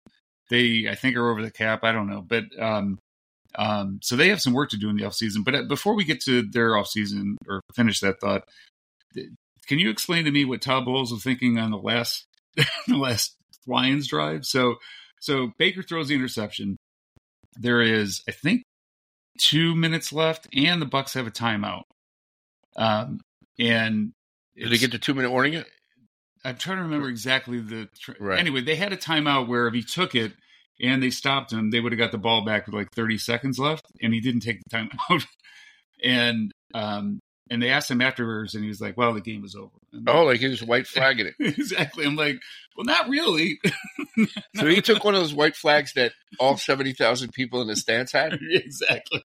[0.50, 1.84] They, I think, are over the cap.
[1.84, 3.00] I don't know, but um,
[3.56, 5.44] um, so they have some work to do in the offseason.
[5.44, 8.44] But uh, before we get to their offseason or finish that thought,
[9.68, 12.26] can you explain to me what Todd Bowles was thinking on the last
[12.88, 13.36] the last
[13.68, 14.46] Lions drive?
[14.46, 14.76] So,
[15.22, 16.78] so Baker throws the interception.
[17.56, 18.64] There is, I think,
[19.40, 21.84] two minutes left, and the Bucks have a timeout.
[22.76, 23.22] Um,
[23.60, 24.12] and
[24.56, 25.68] Did he it's- get the two minute warning yet?
[26.46, 27.88] I'm trying to remember exactly the.
[27.98, 28.38] Tr- Right.
[28.40, 30.34] Anyway, they had a timeout where if he took it
[30.82, 33.60] and they stopped him, they would have got the ball back with like 30 seconds
[33.60, 35.26] left, and he didn't take the time out.
[36.04, 37.20] and um,
[37.50, 40.08] and they asked him afterwards, and he was like, "Well, the game was over." And-
[40.10, 41.36] Oh, like he was white flagging it.
[41.40, 42.06] exactly.
[42.06, 42.40] I'm like,
[42.76, 43.60] well, not really.
[44.56, 47.76] So he took one of those white flags that all seventy thousand people in the
[47.76, 48.38] stands had.
[48.42, 49.24] exactly.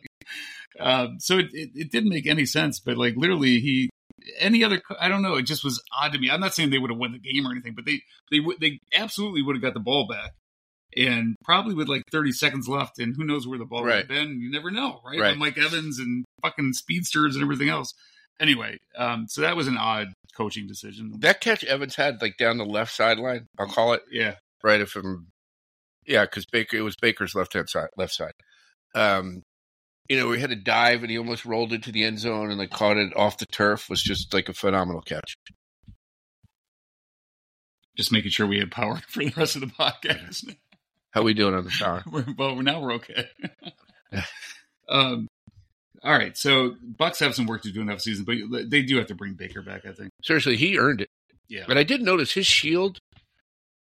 [0.79, 3.89] Um, so it, it, it didn't make any sense, but like literally, he
[4.39, 5.35] any other I don't know.
[5.35, 6.29] It just was odd to me.
[6.31, 8.59] I'm not saying they would have won the game or anything, but they they would
[8.59, 10.33] they absolutely would have got the ball back,
[10.97, 14.07] and probably with like 30 seconds left, and who knows where the ball would have
[14.07, 14.39] been.
[14.39, 15.19] You never know, right?
[15.19, 15.37] Right.
[15.37, 17.93] Mike Evans and fucking speedsters and everything else.
[18.39, 21.13] Anyway, um, so that was an odd coaching decision.
[21.19, 23.45] That catch Evans had like down the left sideline.
[23.59, 25.27] I'll call it yeah, right if I'm.
[26.07, 28.33] Yeah, because Baker it was Baker's left hand side, left side.
[28.95, 29.43] Um,
[30.09, 32.57] you know, we had a dive and he almost rolled into the end zone and
[32.57, 33.89] like caught it off the turf.
[33.89, 35.35] Was just like a phenomenal catch.
[37.95, 40.55] just making sure we had power for the rest of the podcast.
[41.11, 42.03] How we doing on the?
[42.11, 43.25] We're, well, now we're okay.
[44.89, 45.27] um,
[46.03, 46.35] all right.
[46.37, 48.35] So Bucks have some work to do in that season, but
[48.69, 49.85] they do have to bring Baker back.
[49.85, 50.09] I think.
[50.23, 51.09] Seriously, he earned it.
[51.49, 51.65] Yeah.
[51.67, 52.99] But I did notice his shield,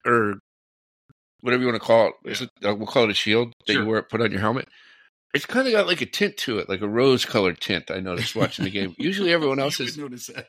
[0.07, 0.37] or
[1.41, 2.31] whatever you want to call it.
[2.31, 3.83] Is it uh, we'll call it a shield that Sure.
[3.83, 4.69] you wear put on your helmet.
[5.33, 7.91] It's kind of got like a tint to it, like a rose-colored tint.
[7.91, 8.97] I noticed watching the game.
[8.99, 9.97] Usually, everyone else's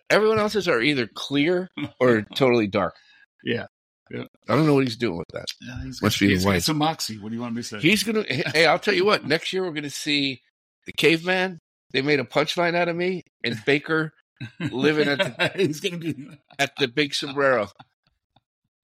[0.10, 1.70] everyone else's are either clear
[2.00, 2.96] or totally dark.
[3.44, 3.66] Yeah.
[4.14, 5.46] I don't know what he's doing with that.
[5.62, 6.54] Yeah, he's Must be he's white.
[6.54, 7.18] got some moxie.
[7.18, 7.80] What do you want me to say?
[7.80, 8.24] He's gonna.
[8.24, 9.26] Hey, I'll tell you what.
[9.26, 10.42] Next year we're gonna see
[10.86, 11.60] the caveman.
[11.94, 14.14] They made a punchline out of me, and Baker
[14.60, 16.16] living at the, he's gonna be
[16.60, 17.68] at the big sombrero.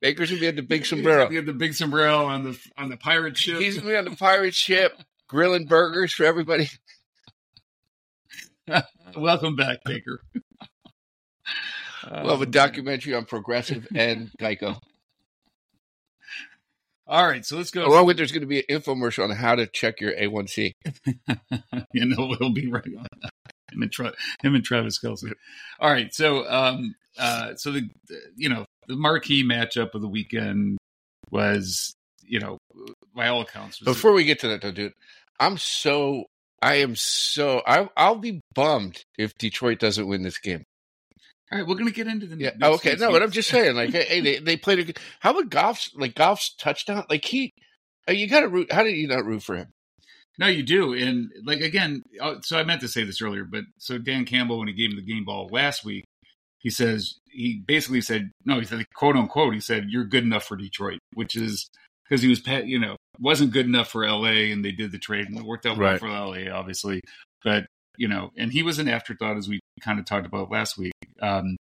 [0.02, 1.28] Baker's gonna be at the big He's sombrero.
[1.28, 3.60] be the big sombrero on the on the pirate ship.
[3.60, 6.70] He's gonna be on the pirate ship, grilling burgers for everybody.
[9.16, 10.20] Welcome back, Baker.
[12.12, 14.80] We'll have a Um, documentary on Progressive and Geico.
[17.08, 17.86] All right, so let's go.
[17.86, 20.74] Along with there's going to be an infomercial on how to check your A1C.
[21.94, 23.06] you know, it'll be right on
[23.72, 25.32] him and, Tra- him and Travis Kelce.
[25.80, 27.90] All right, so um, uh, so the
[28.36, 30.78] you know the marquee matchup of the weekend
[31.32, 31.94] was
[32.24, 32.58] you know
[33.16, 34.94] by all accounts was Before we get to that, though, dude,
[35.40, 36.26] I'm so
[36.62, 40.64] I am so I I'll be bummed if Detroit doesn't win this game.
[41.52, 41.68] All right.
[41.68, 42.52] We're gonna get into the Yeah.
[42.62, 42.96] okay.
[43.00, 45.00] No, but I'm just saying, like, hey, they, they played a good.
[45.20, 47.06] How about Goff's like Goff's touchdown?
[47.10, 47.52] Like he,
[48.10, 48.72] uh, you got to root.
[48.72, 49.68] How did you not root for him?
[50.40, 52.04] No, you do, and like again.
[52.22, 54.92] uh, So I meant to say this earlier, but so Dan Campbell, when he gave
[54.92, 56.04] him the game ball last week,
[56.60, 58.60] he says he basically said no.
[58.60, 59.54] He said quote unquote.
[59.56, 61.68] He said you're good enough for Detroit, which is
[62.08, 64.52] because he was you know wasn't good enough for L.A.
[64.52, 66.00] and they did the trade and it worked out well Right.
[66.00, 66.50] for L.A.
[66.50, 67.02] Obviously,
[67.44, 67.66] but
[67.98, 70.94] you know, and he was an afterthought as we kind of talked about last week.
[71.22, 71.58] Um,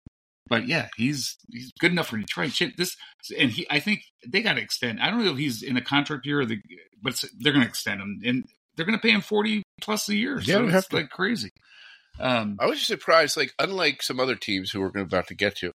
[0.50, 2.52] but yeah, he's he's good enough for Detroit.
[2.52, 2.96] Shit, this
[3.38, 5.00] and he, I think they got to extend.
[5.02, 6.58] I don't know if he's in a contract year or the,
[7.02, 10.16] but they're going to extend him, and they're going to pay him forty plus a
[10.16, 10.40] year.
[10.40, 10.96] Yeah, so they it's have to.
[10.98, 11.50] like crazy.
[12.20, 13.36] Um, I was just surprised.
[13.38, 15.72] Like, unlike some other teams who we're going about to get to,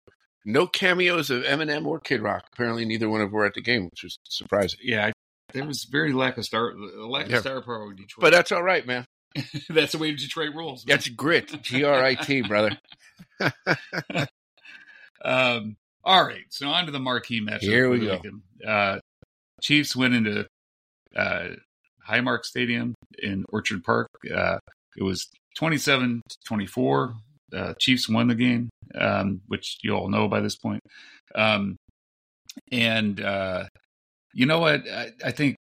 [0.45, 2.45] no cameos of Eminem or Kid Rock.
[2.53, 4.79] Apparently, neither one of them were at the game, which was surprising.
[4.83, 5.11] yeah, I,
[5.53, 7.35] there was very lack of star, lack Yeah.
[7.37, 8.21] of star power in Detroit.
[8.21, 9.05] But that's all right, man.
[9.69, 10.85] that's the way Detroit rolls.
[10.85, 10.95] man.
[10.95, 11.61] That's grit.
[11.61, 12.77] G R I T, brother.
[15.23, 17.61] Um, all right, so on to the marquee match.
[17.61, 18.19] Here we go.
[18.67, 18.99] Uh,
[19.61, 20.47] Chiefs went into
[21.15, 21.49] uh,
[22.07, 24.07] Highmark Stadium in Orchard Park.
[24.33, 24.57] Uh,
[24.97, 25.27] it was
[25.57, 27.13] 27 to 24.
[27.55, 30.81] Uh, Chiefs won the game, um, which you all know by this point.
[31.35, 31.75] Um,
[32.71, 33.65] and uh,
[34.33, 34.87] you know what?
[34.89, 35.55] I, I, think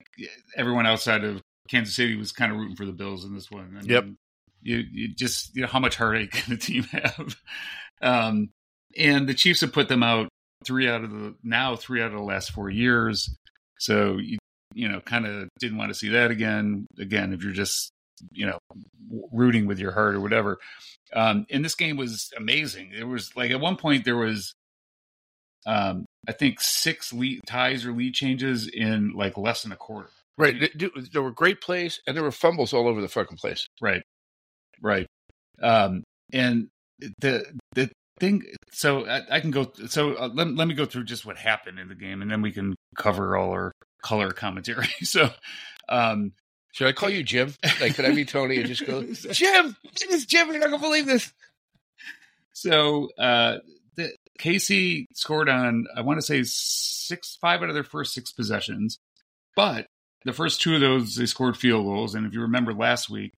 [0.56, 3.78] everyone outside of Kansas City was kind of rooting for the Bills in this one.
[3.80, 4.06] I yep.
[4.62, 7.36] you, you just you know how much heartache can the team have,
[8.02, 8.50] um,
[8.98, 10.30] and the Chiefs have put them out
[10.66, 13.36] three out of the now three out of the last four years.
[13.78, 14.38] So you
[14.74, 16.88] you know kind of didn't want to see that again.
[17.00, 17.92] Again, if you're just
[18.32, 18.60] you know
[19.32, 20.60] rooting with your heart or whatever.
[21.14, 22.92] Um, and this game was amazing.
[22.98, 24.54] It was like at one point there was,
[25.66, 30.10] um, I think six lead ties or lead changes in like less than a quarter.
[30.40, 30.72] Right.
[31.12, 33.68] There were great plays and there were fumbles all over the fucking place.
[33.82, 34.02] Right.
[34.82, 35.06] Right.
[35.62, 36.70] Um, and
[37.20, 39.72] the the thing, so I, I can go.
[39.88, 42.42] So uh, let let me go through just what happened in the game, and then
[42.42, 44.88] we can cover all our color commentary.
[45.02, 45.30] so,
[45.90, 46.32] um,
[46.72, 47.54] should I call you Jim?
[47.82, 49.76] Like, could I be Tony and just go, Jim?
[49.84, 50.48] It is Jim.
[50.48, 51.34] You're not gonna believe this.
[52.54, 53.58] So, uh,
[53.96, 58.32] the KC scored on I want to say six, five out of their first six
[58.32, 59.00] possessions,
[59.56, 59.88] but
[60.26, 62.16] the first two of those they scored field goals.
[62.16, 63.32] And if you remember last week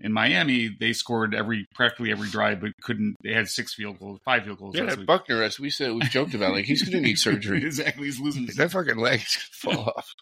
[0.00, 3.16] in Miami, they scored every practically every drive, but couldn't.
[3.22, 4.76] They had six field goals, five field goals.
[4.76, 7.64] Yeah, Butker, as we said, we joked about, like he's going to need surgery.
[7.64, 10.14] exactly, he's losing that fucking leg is going to fall off.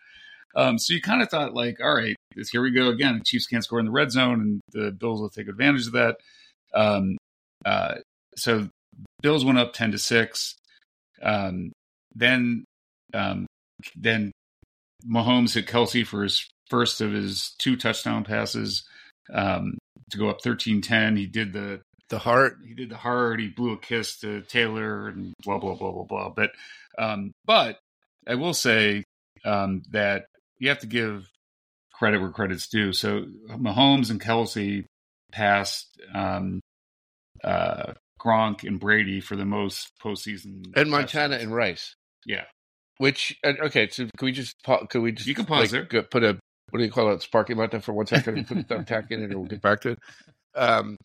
[0.56, 3.18] Um, so you kind of thought like, all right, this, here we go again.
[3.18, 5.92] The Chiefs can't score in the red zone, and the Bills will take advantage of
[5.92, 6.16] that.
[6.74, 7.16] Um,
[7.64, 7.96] uh,
[8.36, 8.68] so
[9.22, 10.54] Bills went up ten to six.
[11.22, 11.72] Um,
[12.14, 12.64] then,
[13.14, 13.46] um,
[13.96, 14.32] then
[15.06, 18.84] Mahomes hit Kelce for his first of his two touchdown passes
[19.32, 19.78] um,
[20.10, 21.16] to go up 13-10.
[21.16, 22.56] He did the the heart.
[22.66, 23.38] He did the heart.
[23.40, 26.30] He blew a kiss to Taylor and blah blah blah blah blah.
[26.30, 26.50] But
[26.98, 27.78] um, but
[28.26, 29.04] I will say
[29.44, 30.26] um, that
[30.58, 31.28] you have to give
[31.92, 32.92] credit where credit's due.
[32.92, 34.84] So Mahomes and Kelce
[35.32, 36.60] passed um,
[37.44, 40.72] uh, Gronk and Brady for the most postseason.
[40.76, 41.94] And Montana and Rice.
[42.24, 42.44] Yeah.
[42.98, 43.88] Which uh, okay?
[43.88, 46.02] So can we just can we just you can pause like, there.
[46.02, 46.38] Put a
[46.70, 47.22] what do you call it?
[47.22, 49.80] Sparking button for one second and put a thumbtack in it, and we'll get back
[49.82, 49.98] to it.
[50.54, 50.96] Um,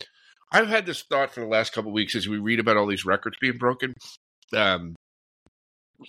[0.52, 2.88] I've had this thought for the last couple of weeks as we read about all
[2.88, 3.94] these records being broken.
[4.56, 4.96] Um,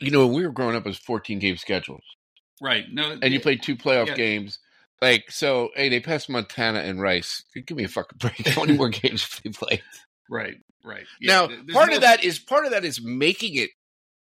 [0.01, 2.03] you know, when we were growing up, it was 14 game schedules.
[2.61, 2.85] Right.
[2.91, 4.15] No, and you played two playoff yeah.
[4.15, 4.59] games.
[5.03, 7.45] Like so, hey, they passed Montana and Rice.
[7.67, 8.47] Give me a fucking break.
[8.49, 9.83] How many more games have they played?
[10.31, 10.57] Right.
[10.85, 11.07] Right.
[11.21, 11.97] Yeah, now, part no...
[11.97, 13.71] of that is part of that is making it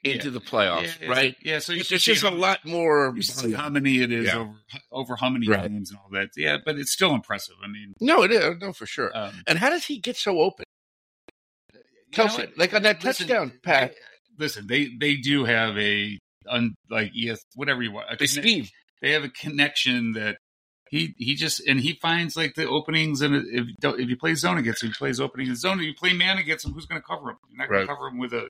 [0.04, 0.34] into yeah.
[0.34, 1.36] the playoffs, yeah, right?
[1.44, 3.14] Yeah, so it's just a lot more.
[3.16, 4.54] You see how many it is over
[4.92, 5.70] over how many right.
[5.70, 6.30] games and all that.
[6.38, 7.56] Yeah, but it's still impressive.
[7.64, 9.16] I mean, no, it is no for sure.
[9.16, 10.66] Um, and how does he get so open?
[12.58, 13.92] Like on that listen, touchdown pass.
[14.38, 18.18] Listen, they they do have a un, like yes, whatever you want.
[18.18, 18.70] They speed.
[19.02, 20.38] They have a connection that
[20.90, 24.58] he he just and he finds like the openings and if if you play zone
[24.58, 25.80] against him, he plays opening in zone.
[25.80, 27.38] If you play man against him, who's going to cover him?
[27.50, 27.88] You're not going right.
[27.88, 28.50] to cover him with a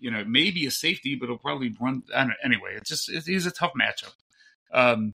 [0.00, 2.02] you know maybe a safety, but he'll probably run.
[2.14, 4.14] I don't, anyway, it's just it's, he's a tough matchup.
[4.72, 5.12] Um,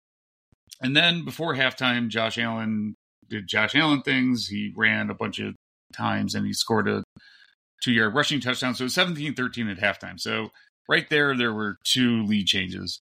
[0.80, 2.95] and then before halftime, Josh Allen
[3.28, 4.49] did Josh Allen things.
[4.49, 5.55] He ran a bunch of
[5.93, 7.03] times and he scored a
[7.82, 8.74] two yard rushing touchdown.
[8.74, 10.20] So 17 13 at halftime.
[10.20, 10.51] So
[10.89, 13.01] right there, there were two lead changes.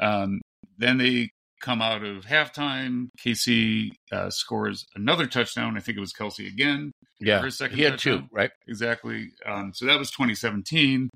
[0.00, 0.40] Um,
[0.78, 1.30] then they
[1.64, 3.08] come out of halftime.
[3.24, 5.76] KC uh, scores another touchdown.
[5.76, 6.92] I think it was Kelce again.
[7.20, 7.76] Yeah, his second.
[7.76, 8.20] He had touchdown.
[8.20, 8.50] two, right?
[8.68, 9.30] Exactly.
[9.46, 11.08] Um, so that was 2017.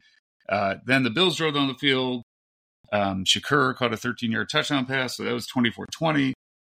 [0.49, 2.22] Uh, then the Bills drove down the field.
[2.90, 6.32] Um, Shakir caught a 13 yard touchdown pass, so that was 24-20.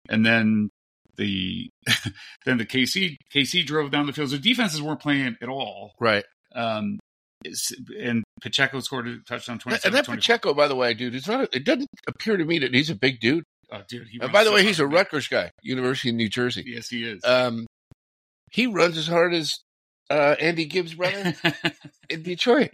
[0.08, 0.70] And then
[1.16, 1.68] the
[2.46, 4.30] then the KC KC drove down the field.
[4.30, 5.92] So defenses weren't playing at all.
[6.00, 6.24] Right.
[6.54, 6.98] Um,
[8.00, 9.58] and Pacheco scored a touchdown.
[9.66, 11.54] And that Pacheco, by the way, dude, it's not.
[11.54, 13.44] It doesn't appear to me that he's a big dude.
[13.72, 14.08] Oh, dude.
[14.20, 16.64] Uh, by the way, he's a Rutgers guy, University of New Jersey.
[16.66, 17.24] Yes, he is.
[17.24, 17.66] Um,
[18.50, 19.58] he runs as hard as
[20.10, 21.34] uh, Andy Gibbs' brother
[22.08, 22.70] in Detroit.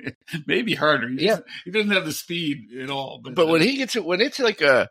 [0.46, 1.08] Maybe harder.
[1.08, 3.20] He yeah, he doesn't have the speed at all.
[3.22, 4.88] But, but when he gets it, when it's like a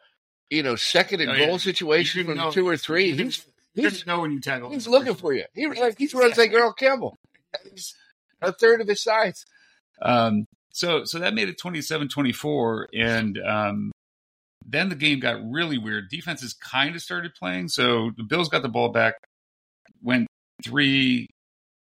[0.49, 1.57] you know second and oh, goal yeah.
[1.57, 4.71] situation from know, two or three, he's he's know when you tackle.
[4.71, 5.45] He's looking for you.
[5.53, 7.15] He like he runs like Earl Campbell.
[7.69, 7.95] He's
[8.41, 9.45] a third of his size.
[10.01, 13.91] Um, so so that made it 27-24 and um,
[14.71, 16.09] then the game got really weird.
[16.09, 17.69] Defenses kind of started playing.
[17.69, 19.15] So the Bills got the ball back,
[20.01, 20.27] went
[20.63, 21.27] three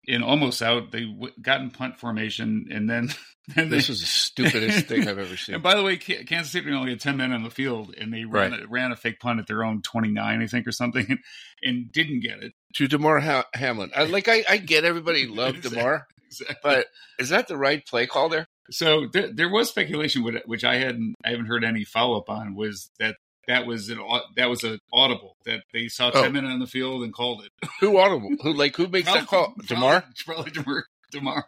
[0.05, 0.91] in almost out.
[0.91, 3.11] They w- got in punt formation, and then,
[3.55, 5.55] then this they, was the stupidest thing I've ever seen.
[5.55, 8.24] And by the way, Kansas City only had ten men on the field, and they
[8.24, 8.62] ran, right.
[8.62, 11.18] a, ran a fake punt at their own twenty nine, I think, or something, and,
[11.62, 13.91] and didn't get it to Damar ha- Hamlin.
[13.95, 15.78] I, like I, I get everybody loved exactly.
[15.78, 16.57] Damar, exactly.
[16.62, 16.87] but
[17.18, 18.47] is that the right play call there?
[18.72, 22.54] So th- there was speculation, which I hadn't, I haven't heard any follow up on,
[22.54, 23.16] was that
[23.48, 24.00] that was an
[24.36, 27.68] that was an audible that they saw ten men on the field and called it.
[27.80, 28.30] Who audible?
[28.42, 29.54] Who like who makes probably, that call?
[29.66, 30.04] Damar?
[30.24, 30.84] Probably, probably Damar.
[31.10, 31.44] Damar.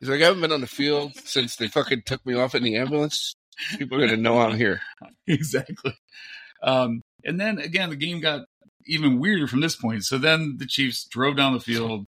[0.00, 2.62] He's like, I haven't been on the field since they fucking took me off in
[2.62, 3.34] the ambulance
[3.76, 4.80] People are going to know I'm here.
[5.26, 5.94] exactly.
[6.62, 8.46] Um, and then again, the game got
[8.86, 10.04] even weirder from this point.
[10.04, 12.06] So then the Chiefs drove down the field.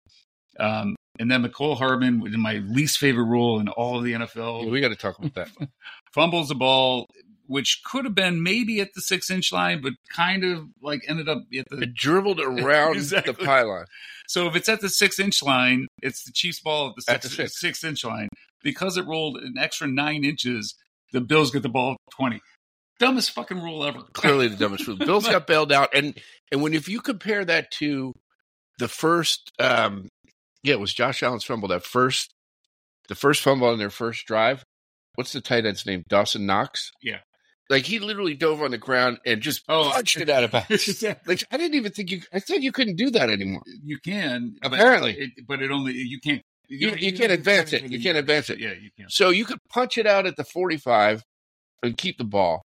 [0.58, 4.64] Um, and then Mecole Hardman, in my least favorite rule in all of the NFL,
[4.64, 5.48] Yeah, we got to talk about that.
[6.12, 7.06] fumbles the ball,
[7.46, 11.28] which could have been maybe at the six inch line, but kind of like ended
[11.28, 11.82] up at the.
[11.82, 13.32] It dribbled around Exactly.
[13.32, 13.84] the pylon.
[14.26, 17.22] So if it's at the six inch line, it's the Chiefs' ball at the At
[17.22, 17.60] six, the six.
[17.60, 18.28] six inch line.
[18.62, 20.74] Because it rolled an extra nine inches,
[21.12, 22.40] the Bills get the ball at 20.
[22.98, 23.98] Dumbest fucking rule ever.
[24.14, 24.96] Clearly the dumbest rule.
[24.96, 26.14] Bills got bailed out, and
[26.50, 28.12] and when if you compare that to
[28.78, 30.08] the first, um,
[30.64, 32.32] yeah, it was Josh Allen's fumble that first,
[33.08, 34.64] the first fumble on their first drive.
[35.14, 36.02] What's the tight end's name?
[36.08, 36.90] Dawson Knox.
[37.00, 37.18] Yeah.
[37.70, 41.02] Like he literally dove on the ground and just Oh, punched it out of bounds.
[41.26, 42.20] Like I didn't even think you.
[42.32, 43.62] I thought you couldn't do that anymore.
[43.82, 44.56] You can.
[44.60, 45.12] but Apparently.
[45.18, 46.42] It, but it only, you can't.
[46.68, 47.90] You, you can't advance it.
[47.90, 48.58] You can't advance it.
[48.58, 49.12] Yeah, you can't.
[49.12, 51.22] So you could punch it out at the 45
[51.82, 52.62] and keep the ball.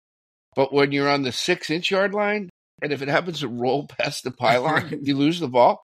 [0.55, 2.49] But when you're on the six inch yard line,
[2.81, 5.81] and if it happens to roll past the pylon, you lose the ball.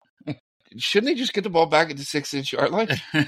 [0.77, 2.89] Shouldn't they just get the ball back at the six inch yard line?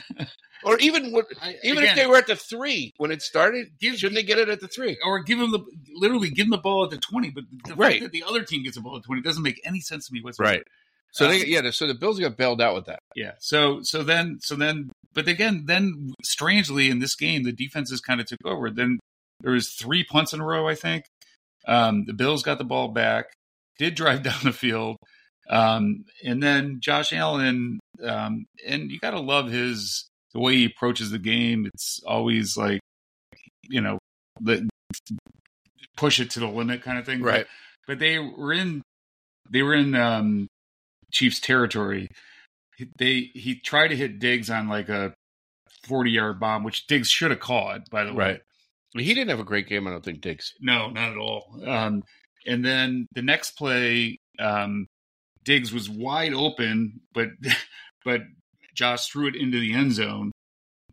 [0.65, 3.97] Or even I- even again, if they were at the three when it started, Give-
[3.97, 4.97] shouldn't they get it at the three?
[5.05, 5.59] or give them the
[5.93, 7.99] literally give them the ball at the 20, but the Right.
[7.99, 10.13] fact that the other team gets the ball at 20 doesn't make any sense to
[10.13, 10.53] me whatsoever.
[10.53, 10.63] Right.
[11.11, 12.99] So Um, they yeah, so the Bills got bailed out with that.
[13.13, 13.33] Yeah.
[13.39, 18.21] So so then so then but again then strangely in this game the defenses kind
[18.21, 18.69] of took over.
[18.71, 18.99] Then
[19.41, 21.03] there was three punts in a row I think.
[21.67, 23.25] Um, the Bills got the ball back,
[23.79, 24.95] did drive down the field,
[25.49, 30.65] um, and then Josh Allen um, and you got to love his the way he
[30.65, 31.65] approaches the game.
[31.65, 32.79] It's always like
[33.69, 33.99] you know
[34.41, 34.67] the
[35.97, 37.21] push it to the limit kind of thing.
[37.21, 37.45] Right.
[37.87, 38.81] but they were in
[39.49, 40.47] they were in um
[41.11, 42.07] Chiefs territory.
[42.77, 45.13] He- They he tried to hit Diggs on like a
[45.87, 47.89] forty yard bomb, which Diggs should have caught.
[47.89, 48.41] By the way, Right.
[48.95, 50.53] He didn't have a great game, I don't think, Diggs.
[50.61, 51.59] no, not at all.
[51.65, 52.03] Um,
[52.45, 54.85] and then the next play, um,
[55.43, 57.29] Diggs was wide open, but
[58.05, 58.21] but
[58.75, 60.31] Josh threw it into the end zone,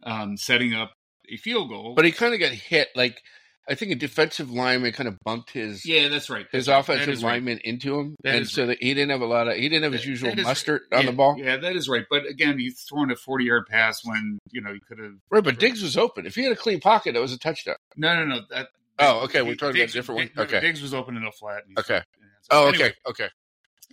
[0.03, 0.93] um, setting up
[1.33, 1.95] a field goal.
[1.95, 2.89] But he kind of got hit.
[2.95, 3.21] Like
[3.69, 6.47] I think a defensive lineman kind of bumped his yeah, that's right.
[6.51, 6.75] his right.
[6.75, 7.35] That offensive right.
[7.35, 9.85] lineman into him, That and so that he didn't have a lot of he didn't
[9.85, 11.37] have his usual mustard on yeah, the ball.
[11.39, 12.05] Yeah, that is right.
[12.11, 15.13] But again, he's throwing a forty yard pass when you know he could have.
[15.31, 16.27] Right, but Diggs was open.
[16.27, 17.77] If he had a clean pocket, it was a touchdown.
[17.97, 18.41] No, no, no.
[18.51, 18.69] That.
[18.99, 20.27] Oh, okay, we're Diggs- talking about a different one.
[20.27, 20.61] Diggs- Okay.
[20.61, 21.63] Diggs was open in a flat.
[21.67, 22.03] and he- Okay.
[22.43, 23.29] So Oh, anyway- okay, okay.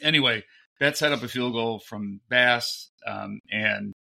[0.01, 0.43] Anyway,
[0.79, 3.93] that set up a field goal from Bass, um, and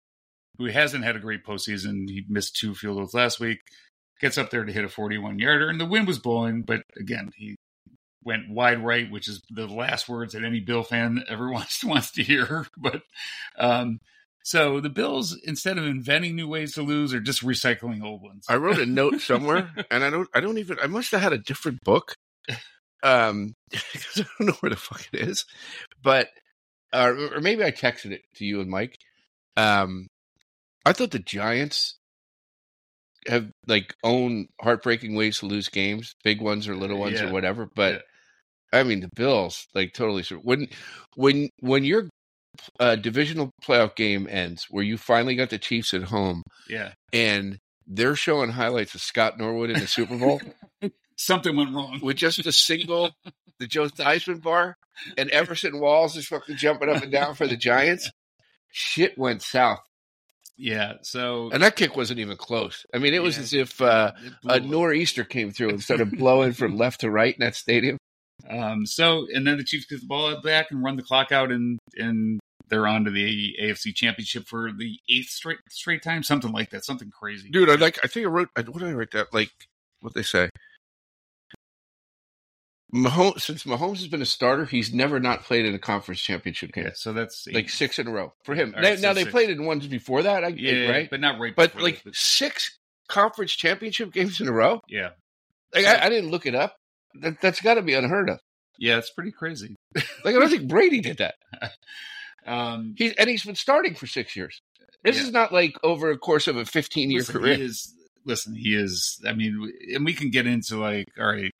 [0.59, 2.09] who hasn't had a great postseason.
[2.09, 3.59] He missed two field goals last week.
[4.21, 7.31] Gets up there to hit a 41 yarder, and the wind was blowing, but again,
[7.37, 7.57] he
[8.25, 12.11] went wide right, which is the last words that any Bill fan ever wants wants
[12.13, 12.67] to hear.
[12.77, 13.03] But
[13.59, 14.01] um,
[14.43, 18.47] so the Bills, instead of inventing new ways to lose, are just recycling old ones.
[18.49, 21.33] I wrote a note somewhere, and I don't, I don't even, I must have had
[21.33, 22.15] a different book,
[23.07, 23.79] um, I
[24.39, 25.45] don't know where the fuck it is,
[26.03, 26.29] but,
[26.93, 28.97] uh, or maybe I texted it to you and Mike.
[29.57, 30.07] Um,
[30.85, 31.97] I thought the Giants
[33.29, 37.29] have like own heartbreaking ways to lose games, big ones or little ones Yeah.
[37.29, 37.69] or whatever.
[37.75, 38.03] But
[38.73, 40.69] I mean, the Bills like totally when
[41.17, 42.09] when when your
[42.81, 47.59] uh, divisional playoff game ends, where you finally got the Chiefs at home yeah, and
[47.87, 50.41] they're showing highlights of Scott Norwood in the Super Bowl
[51.17, 52.01] something went wrong.
[52.03, 53.11] with just a single,
[53.59, 54.77] the Joe Theismann bar,
[55.19, 58.11] and Everson Walls is fucking jumping up and down for the Giants.
[58.71, 59.81] Shit went south,
[60.59, 62.85] Yeah, so and that kick wasn't even close.
[62.95, 63.43] I mean, it was Yeah.
[63.43, 64.13] as if uh,
[64.47, 67.97] a nor'easter came through and started blowing from left to right in that stadium.
[68.49, 71.51] Um, so, and then the Chiefs get the ball back and run the clock out,
[71.51, 72.39] and and
[72.69, 76.85] they're on to the AFC Championship for the eighth straight straight time, something like that,
[76.85, 77.49] something crazy.
[77.51, 77.99] Dude, I like.
[78.05, 78.49] I think I wrote.
[78.55, 79.33] What did I write that?
[79.33, 79.51] Like
[80.01, 80.51] what they say.
[82.95, 86.73] Mahomes, since Mahomes has been a starter, he's never not played in a conference championship
[86.73, 86.85] game.
[86.85, 88.73] yeah, so that's Like six in a row for him.
[88.77, 89.33] All now, right, now so they six.
[89.33, 91.11] played in ones before that, I, yeah, right?
[91.11, 91.55] but not right.
[91.55, 92.79] But like this, but- six
[93.09, 94.81] conference championship games in a row.
[94.89, 95.11] yeah,
[95.75, 96.77] Like So- I, I didn't look it up.
[97.23, 98.39] That, that's got to be unheard of.
[98.79, 99.75] yeah, it's pretty crazy.
[99.95, 101.35] Like I don't think Brady did that.
[102.47, 104.63] Um, He and he's been starting for six years.
[105.03, 105.23] This Yeah.
[105.25, 107.57] is not like over a course of a fifteen year career.
[107.57, 107.93] He is,
[108.27, 109.21] listen, he is.
[109.27, 111.53] I mean, and we can get into like, all right.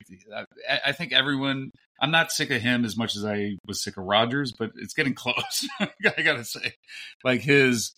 [0.69, 1.71] I, I think everyone.
[1.99, 4.93] I'm not sick of him as much as I was sick of Rodgers, but it's
[4.93, 5.67] getting close.
[5.79, 6.75] I gotta say,
[7.23, 7.93] like his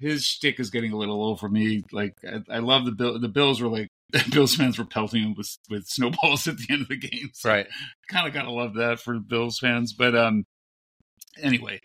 [0.00, 1.84] his shtick is getting a little old for me.
[1.92, 3.18] Like I, I love the bill.
[3.18, 3.88] The Bills were like
[4.32, 7.30] Bills fans were pelting him with with snowballs at the end of the game.
[7.32, 7.66] So right.
[8.08, 9.94] kind of gotta love that for Bills fans.
[9.94, 10.44] But um,
[11.40, 11.80] anyway,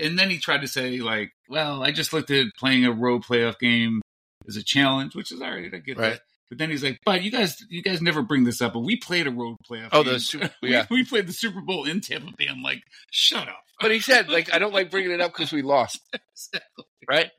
[0.00, 3.24] and then he tried to say like, well, I just looked at playing a road
[3.24, 4.00] playoff game
[4.48, 5.72] as a challenge, which is all right.
[5.72, 6.10] I get Right.
[6.14, 6.20] that.
[6.48, 8.96] But then he's like, "But you guys, you guys never bring this up, but we
[8.96, 9.90] played a road playoff.
[9.92, 10.14] Oh, game.
[10.14, 10.86] the Super- we, yeah.
[10.90, 12.82] we played the Super Bowl in Tampa Bay." I'm like,
[13.12, 16.00] "Shut up." But he said, like, I don't like bringing it up because we lost,
[17.08, 17.30] right?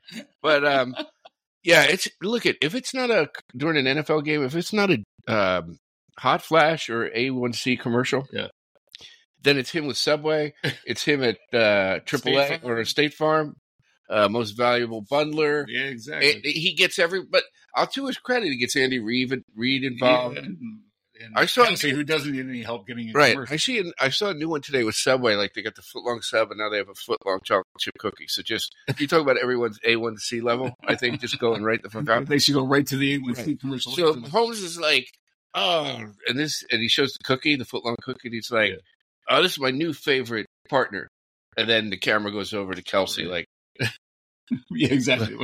[0.42, 0.94] But um,
[1.62, 4.90] yeah, it's look at if it's not a during an NFL game, if it's not
[4.90, 4.98] a
[5.32, 5.78] um,
[6.18, 8.48] hot flash or A1C commercial, Yeah.
[9.42, 10.54] then it's him with Subway,
[10.86, 12.60] it's him at uh, AAA Farm.
[12.64, 13.56] or State Farm,
[14.10, 15.64] uh, most valuable bundler.
[15.68, 16.28] Yeah, exactly.
[16.28, 17.44] It- it- he gets every, but
[17.74, 20.36] I'll to his credit, he gets Andy Reid, Reid involved.
[20.36, 20.56] Yeah, and,
[21.20, 23.32] and I saw- Kelce, who doesn't need any help getting a Right.
[23.34, 23.54] commercial.
[23.54, 23.78] I see.
[23.78, 25.34] An, I saw a new one today with Subway.
[25.36, 27.66] Like they got the foot long sub, and now they have a foot long chocolate
[27.78, 28.26] chip cookie.
[28.28, 30.74] So just you talk about everyone's A one to C level.
[30.86, 32.26] I think just going right the fuck out.
[32.28, 33.60] They should go right to the A1C Right.
[33.60, 33.92] commercial.
[33.92, 35.06] So Holmes is like,
[35.54, 38.28] oh, and this, and he shows the cookie, the foot long cookie.
[38.28, 38.76] And he's like, Yeah.
[39.30, 41.08] oh, this is my new favorite partner.
[41.56, 43.46] And then the camera goes over to Kelce, like,
[44.70, 45.36] yeah, exactly.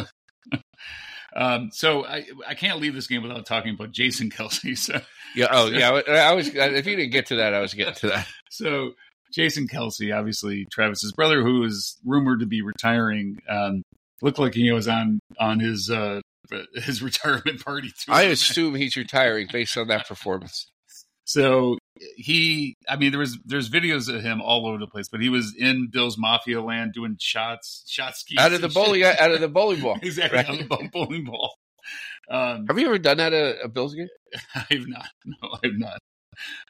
[1.37, 4.77] um, so I I can't leave this game without talking about Jason Kelce.
[4.77, 5.01] So
[5.35, 5.91] yeah, oh yeah.
[5.91, 8.27] I, I was if you didn't get to that, I was getting to that.
[8.51, 8.93] so
[9.33, 13.83] Jason Kelce, obviously Travis's brother, who is rumored to be retiring, um,
[14.23, 16.21] looked like he was on on his uh,
[16.75, 17.89] his retirement party.
[17.89, 18.13] Too.
[18.13, 20.69] I assume he's retiring based on that performance.
[21.25, 21.77] So
[22.17, 25.29] he, I mean, there was there's videos of him all over the place, but he
[25.29, 29.21] was in Bill's Mafia land doing shots, shot skis Out of the bowling, shit.
[29.21, 29.99] out of the bowling ball.
[30.03, 30.49] exactly Right.
[30.49, 31.55] out of the bowling ball.
[32.31, 34.09] Um, Have you ever done that at a Bills game?
[34.55, 35.07] I've not.
[35.25, 35.99] No, I've not.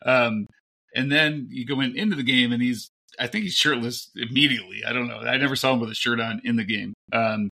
[0.05, 0.47] Um,
[0.95, 4.83] and then you go in, into the game, and he's, I think he's shirtless immediately.
[4.87, 5.18] I don't know.
[5.18, 6.95] I never saw him with a shirt on in the game.
[7.12, 7.51] Um,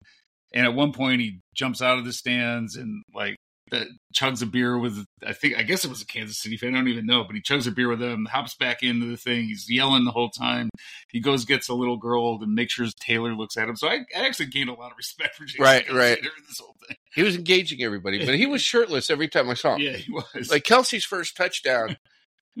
[0.53, 3.35] and at one point, he jumps out of the stands and like
[3.71, 6.73] that chugs a beer with, I think, I guess it was a Kansas City fan.
[6.73, 9.17] I don't even know, but he chugs a beer with them, hops back into the
[9.17, 9.45] thing.
[9.45, 10.69] He's yelling the whole time.
[11.09, 13.75] He goes, gets a little girl and makes sure Taylor looks at him.
[13.75, 16.21] So I, I actually gained a lot of respect for Jason Right, Kelce right.
[16.21, 16.97] during this whole thing.
[17.13, 19.81] He was engaging everybody, but he was shirtless every time I saw him.
[19.81, 20.51] Yeah, he was.
[20.51, 21.97] Like Kelce's first touchdown,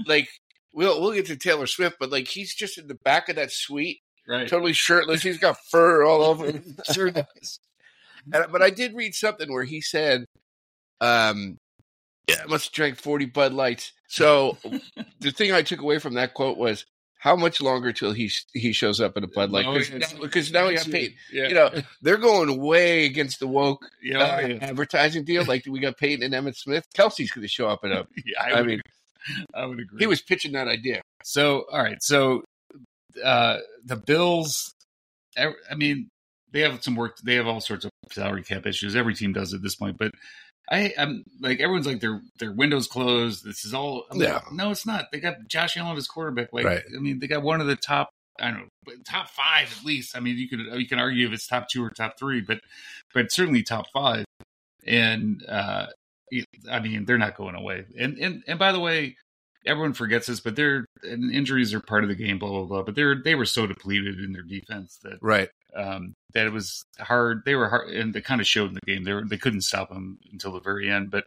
[0.05, 0.27] like
[0.73, 3.51] we'll we'll get to Taylor Swift, but like he's just in the back of that
[3.51, 4.47] suite, right.
[4.47, 5.21] totally shirtless.
[5.21, 6.77] He's got fur all over him.
[6.91, 7.59] Sure does.
[8.33, 10.25] And, but I did read something where he said,
[11.01, 11.57] um,
[12.27, 13.93] yeah, I must have drank 40 Bud Lights.
[14.07, 14.57] So
[15.19, 16.85] the thing I took away from that quote was
[17.19, 19.65] how much longer till he he shows up in a Bud Light?
[19.65, 21.15] Oh, Because now, because now he got paid.
[21.31, 21.47] Yeah.
[21.47, 21.71] You know,
[22.01, 24.57] they're going way against the woke yeah, uh, yeah.
[24.61, 25.43] advertising deal.
[25.45, 26.85] Like we got Peyton and Emmett Smith.
[26.95, 28.05] Kelce's going to show up in a.
[28.25, 28.81] Yeah, I, I would mean.
[29.53, 29.99] I would agree.
[29.99, 31.01] he was pitching that idea.
[31.23, 31.65] so.
[31.71, 32.43] All right, so
[33.23, 34.73] uh, the Bills.
[35.37, 36.09] I mean,
[36.51, 37.17] they have some work.
[37.23, 38.95] They have all sorts of salary cap issues.
[38.95, 40.11] Every team does at this point, but.
[40.69, 43.45] I, I'm like everyone's like their their windows closed.
[43.45, 44.05] This is all.
[44.11, 44.41] I'm like, Yeah.
[44.51, 45.05] no, it's not.
[45.11, 46.49] They got Josh Allen as quarterback.
[46.51, 46.83] Like, Right.
[46.95, 48.09] I mean, they got one of the top.
[48.39, 50.15] I don't know, top five at least.
[50.15, 52.59] I mean, you could you can argue if it's top two or top three, but
[53.13, 54.25] but certainly top five.
[54.85, 55.87] And uh,
[56.69, 57.85] I mean, they're not going away.
[57.97, 59.15] And and and by the way,
[59.65, 62.37] everyone forgets this, but they're injuries are part of the game.
[62.39, 62.83] Blah blah blah.
[62.83, 65.49] But they're they were so depleted in their defense that Right.
[65.75, 67.43] Um, that it was hard.
[67.45, 69.03] They were hard, and they kind of showed in the game.
[69.03, 71.11] They were they couldn't stop them until the very end.
[71.11, 71.25] But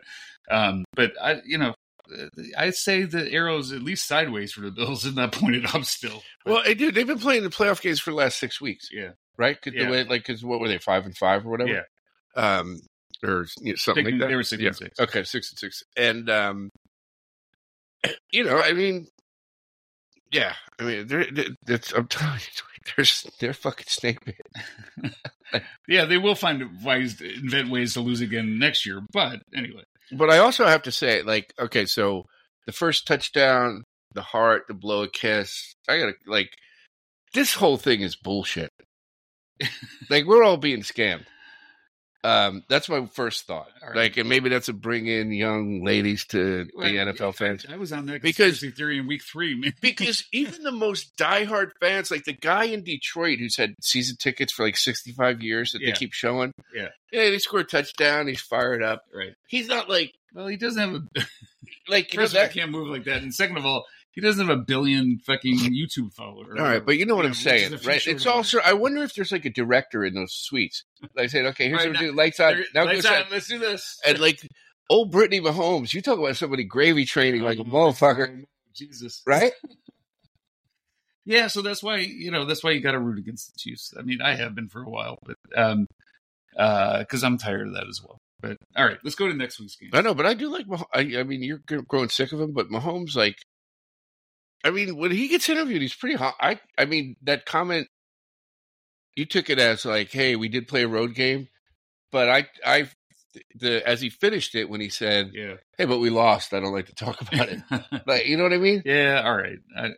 [0.50, 1.74] um, but I you know.
[2.58, 6.24] I'd say the arrows at least sideways for the Bills and not pointed up still.
[6.44, 9.10] But, Well, dude, they've been playing the playoff games for the last six weeks, yeah,
[9.36, 9.56] right?
[9.62, 9.84] 'Cause Yeah.
[9.84, 11.70] The way, like, because what were they, five and five or whatever?
[11.70, 11.82] yeah.
[12.58, 12.80] Um,
[13.22, 14.26] or you know, something Six- like that.
[14.28, 14.68] they were six yeah.
[14.68, 14.98] and six.
[14.98, 16.70] Okay, six and six, and um,
[18.32, 19.06] you know, I mean,
[20.32, 22.62] yeah, I mean, they're, they're, that's, I'm telling you,
[22.96, 23.04] they're
[23.38, 25.14] they're fucking snake bit.
[25.88, 29.00] Yeah, they will find ways, to invent ways to lose again next year.
[29.12, 32.26] But anyway, But I also have to say, like, okay, so
[32.66, 33.82] the first touchdown,
[34.14, 35.74] the heart, the blow a kiss.
[35.88, 36.52] I gotta like,
[37.34, 38.70] this whole thing is bullshit.
[40.10, 41.24] like we're all being scammed.
[42.22, 43.68] Um, that's my first thought.
[43.82, 43.96] Right.
[43.96, 47.64] Like, and maybe that's a bring in young ladies to the NFL fans.
[47.68, 49.54] I was on that Because- theory in week three.
[49.54, 49.72] Man.
[49.80, 54.52] Because even the most diehard fans, like the guy in Detroit who's had season tickets
[54.52, 55.88] for like 65 years that Yeah.
[55.92, 56.52] they keep showing.
[56.74, 56.88] Yeah.
[57.10, 58.28] Yeah, they score a touchdown.
[58.28, 59.02] He's fired up.
[59.14, 59.32] right.
[59.48, 61.26] He's not like, Well, he doesn't have a.
[61.88, 64.20] like, know, First of all, that, can't move like that, and second of all, he
[64.20, 66.58] doesn't have a billion fucking YouTube followers.
[66.58, 68.04] All right, but you know what Yeah, I'm saying, right?
[68.06, 70.84] It's of also I wonder if there's like a director in those suites.
[71.14, 72.16] Like saying, okay, here's Right, what we now- do.
[72.16, 72.64] Lights on.
[72.74, 73.98] Now lights go on, let's do this.
[74.06, 74.40] And like
[74.88, 78.44] old Brittany Mahomes, you talk about somebody gravy training like a Oh, motherfucker,
[78.74, 79.22] Jesus.
[79.26, 79.52] right?
[81.26, 83.92] Yeah, so that's why you know that's why you got to root against the Chiefs.
[83.96, 85.86] I mean, I have been for a while, but um,
[86.56, 88.18] uh, because I'm tired of that as well.
[88.40, 89.90] But all right, let's go to next week's game.
[89.92, 90.66] I know, but I do like.
[90.66, 93.36] Mah- I, I mean, you're growing sick of him, but Mahomes, like,
[94.64, 96.34] I mean, when he gets interviewed, he's pretty hot.
[96.40, 97.88] I, I mean, that comment,
[99.16, 101.48] you took it as like, hey, we did play a road game,
[102.12, 102.88] but I, I
[103.54, 105.54] the as he finished it when he said, Yeah.
[105.78, 106.52] "Hey, but we lost.
[106.52, 107.60] I don't like to talk about it."
[108.06, 108.82] but you know what I mean?
[108.84, 109.22] yeah.
[109.24, 109.58] All right.
[109.76, 109.90] I,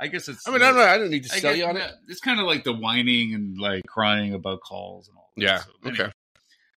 [0.00, 0.46] I guess it's.
[0.46, 0.82] I mean, I don't know.
[0.82, 1.90] I don't need to I sell guess- you on it.
[2.08, 5.30] It's kind of like the whining and like crying about calls and all.
[5.36, 5.42] that.
[5.42, 5.58] Yeah.
[5.58, 6.02] So, anyway.
[6.04, 6.12] Okay.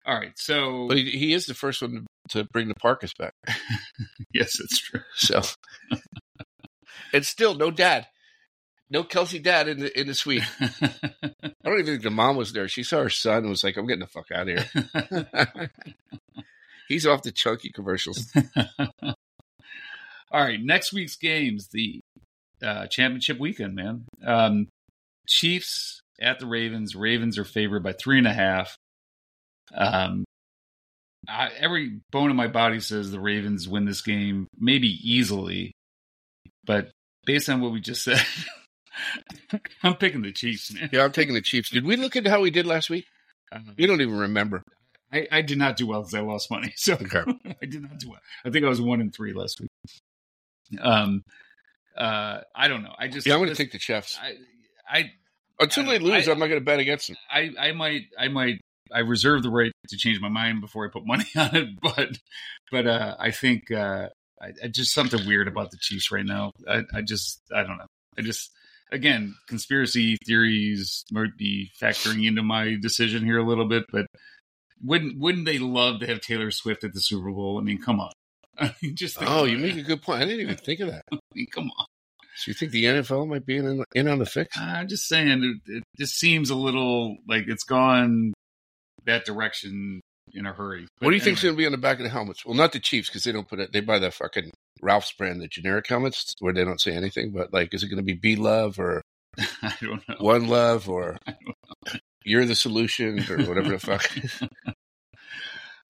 [0.06, 0.32] All right.
[0.36, 3.32] So But he, he is the first one to bring the Parkas back.
[4.34, 5.00] yes, it's true.
[5.14, 5.42] So,
[7.14, 8.06] and still no dad,
[8.90, 10.42] no Kelce dad in the in the suite.
[10.60, 12.68] I don't even think the mom was there.
[12.68, 14.58] She saw her son and was like, "I'm getting the fuck out of
[15.54, 15.70] here."
[16.88, 18.30] He's off the chunky commercials.
[19.02, 22.00] All right, next week's games, the
[22.62, 24.04] uh, championship weekend, man.
[24.24, 24.68] Um,
[25.26, 26.94] Chiefs at the Ravens.
[26.94, 28.76] Ravens are favored by three and a half.
[29.74, 30.24] Um,
[31.26, 35.72] I, every bone in my body says the Ravens win this game, maybe easily,
[36.66, 36.90] but
[37.26, 38.20] based on what we just said,
[39.82, 40.90] I'm picking the Chiefs, man.
[40.92, 41.70] Yeah, I'm taking the Chiefs.
[41.70, 43.06] Did we look at how we did last week?
[43.52, 44.62] Um, You don't even remember.
[45.12, 46.72] I, I did not do well because I lost money.
[46.76, 47.22] So Okay.
[47.62, 48.20] I did not do well.
[48.44, 49.70] I think I was one in three last week.
[50.80, 51.22] Um,
[51.96, 52.94] uh, I don't know.
[52.98, 54.18] I just Yeah, I'm going to take the Chiefs.
[54.20, 54.34] I,
[54.88, 55.12] I,
[55.60, 57.16] Until they lose, I- I'm not going to bet against them.
[57.30, 58.60] I, I might, I might,
[58.92, 61.68] I reserve the right to change my mind before I put money on it.
[61.80, 62.18] But,
[62.70, 64.08] but uh, I think uh,
[64.40, 66.52] I, I just something weird about the Chiefs right now.
[66.68, 67.86] I, I just, I don't know.
[68.18, 68.50] I just,
[68.92, 74.06] again, conspiracy theories might be factoring into my decision here a little bit, but
[74.82, 77.58] wouldn't wouldn't they love to have Taylor Swift at the Super Bowl?
[77.58, 78.12] I mean, come on.
[78.58, 79.60] I mean, just think Oh, you it.
[79.60, 80.20] make a good point.
[80.22, 81.02] I didn't even think of that.
[81.12, 81.86] I mean, come on.
[82.36, 84.58] So you think the NFL might be in, in on the fix?
[84.58, 88.32] I'm just saying, it, it just seems a little like it's gone
[89.06, 90.00] that direction
[90.34, 90.86] in a hurry.
[90.98, 92.44] What do you think's going to be on the back of the helmets?
[92.44, 93.72] Well, not the Chiefs because they don't put it.
[93.72, 94.50] They buy the fucking
[94.82, 97.30] Ralph's brand, the generic helmets where they don't say anything.
[97.32, 99.02] But like, is it going to be B Love or
[99.62, 100.16] I don't know.
[100.18, 101.18] One Love or
[102.24, 104.08] You're the Solution or whatever the fuck?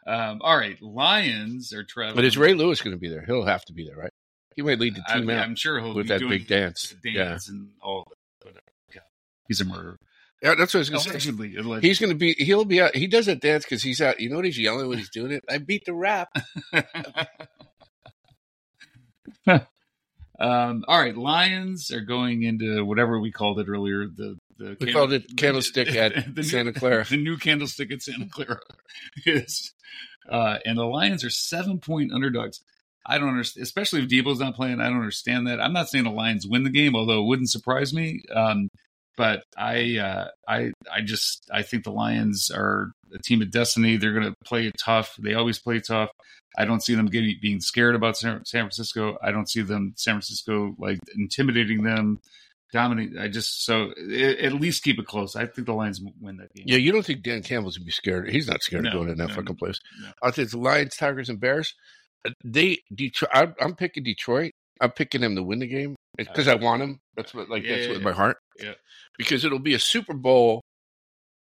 [0.07, 2.17] Um, all right, Lions are traveling.
[2.17, 3.25] but is Ray Lewis going to be there?
[3.25, 4.11] He'll have to be there, right?
[4.55, 5.39] He might lead the I, team out.
[5.43, 6.95] I'm sure he'll with be that doing big dance.
[7.03, 7.39] the Yeah.
[7.49, 8.07] and all
[8.45, 8.61] of it.
[8.95, 9.01] Yeah,
[9.49, 9.97] he's a murderer.
[10.45, 11.11] Yeah, that's what I was going to say.
[11.13, 11.89] Allegedly, allegedly.
[11.89, 12.35] He's going to be.
[12.35, 12.95] He'll be out.
[12.95, 14.21] He does that dance because he's out.
[14.21, 15.43] You know what he's yelling when he's doing it?
[15.49, 16.29] I beat the rap.
[20.39, 24.07] um, all right, Lions are going into whatever we called it earlier.
[24.07, 27.07] The the We called it candlestick at the Santa Clara.
[27.09, 28.61] The new candlestick at Santa Clara
[29.25, 29.73] is,
[30.29, 32.61] uh, and the Lions are seven point underdogs.
[33.07, 34.83] I don't understand, especially if Deebo's not playing.
[34.83, 35.59] I don't understand that.
[35.59, 38.21] I'm not saying the Lions win the game, although it wouldn't surprise me.
[38.35, 38.69] Um,
[39.17, 43.97] but I, uh, I, I just, I think the Lions are a team of destiny.
[43.97, 45.15] They're going to play tough.
[45.19, 46.11] They always play tough.
[46.57, 49.17] I don't see them getting being scared about San, San Francisco.
[49.23, 52.21] I don't see them San Francisco like intimidating them,
[52.73, 53.19] dominate.
[53.19, 55.35] I just so at least keep it close.
[55.35, 56.65] I think the Lions win that game.
[56.69, 58.31] Yeah, you don't think Dan Campbell's gonna be scared?
[58.31, 59.81] He's not scared No, of going in that no, fucking place.
[60.01, 60.11] no.
[60.23, 61.75] I think the Lions, Tigers, and Bears.
[62.25, 63.31] Uh, They Detroit.
[63.35, 64.53] I'm, I'm picking Detroit.
[64.81, 67.01] I'm picking them to win the game because I want them.
[67.17, 68.05] That's what like Yeah, that's yeah, what yeah.
[68.05, 68.39] my heart.
[68.61, 68.75] Yeah.
[69.19, 70.61] Because it'll be a Super Bowl,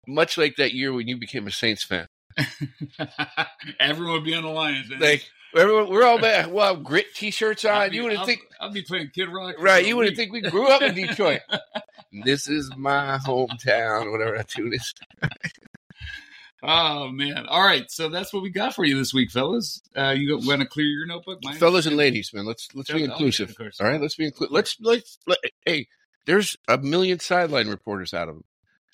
[0.07, 2.07] much like that year when you became a Saints fan.
[3.81, 4.91] Everyone would be on the Lions.
[4.99, 6.47] Like everyone, we're all bad.
[6.55, 7.91] have grit T-shirts on.
[7.91, 9.57] be- You would I'll- think I'll be playing Kid Rock.
[9.59, 9.87] right.
[9.87, 11.41] You wouldn't think we grew up in Detroit.
[12.25, 14.11] this is my hometown.
[14.13, 14.93] Whatever that tune is.
[16.63, 17.47] Oh man!
[17.47, 19.81] All right, so that's what we got for you this week, fellas.
[19.95, 22.47] Uh, you want to clear your notebook, Mine- fellas and ladies, man.
[22.47, 23.55] Let's let's be oh, inclusive.
[23.61, 24.53] All right, let's be inclusive.
[24.53, 25.87] Let's let's let, hey.
[26.27, 28.45] There's a million sideline reporters out of them.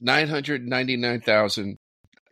[0.01, 1.79] Nine hundred ninety nine thousand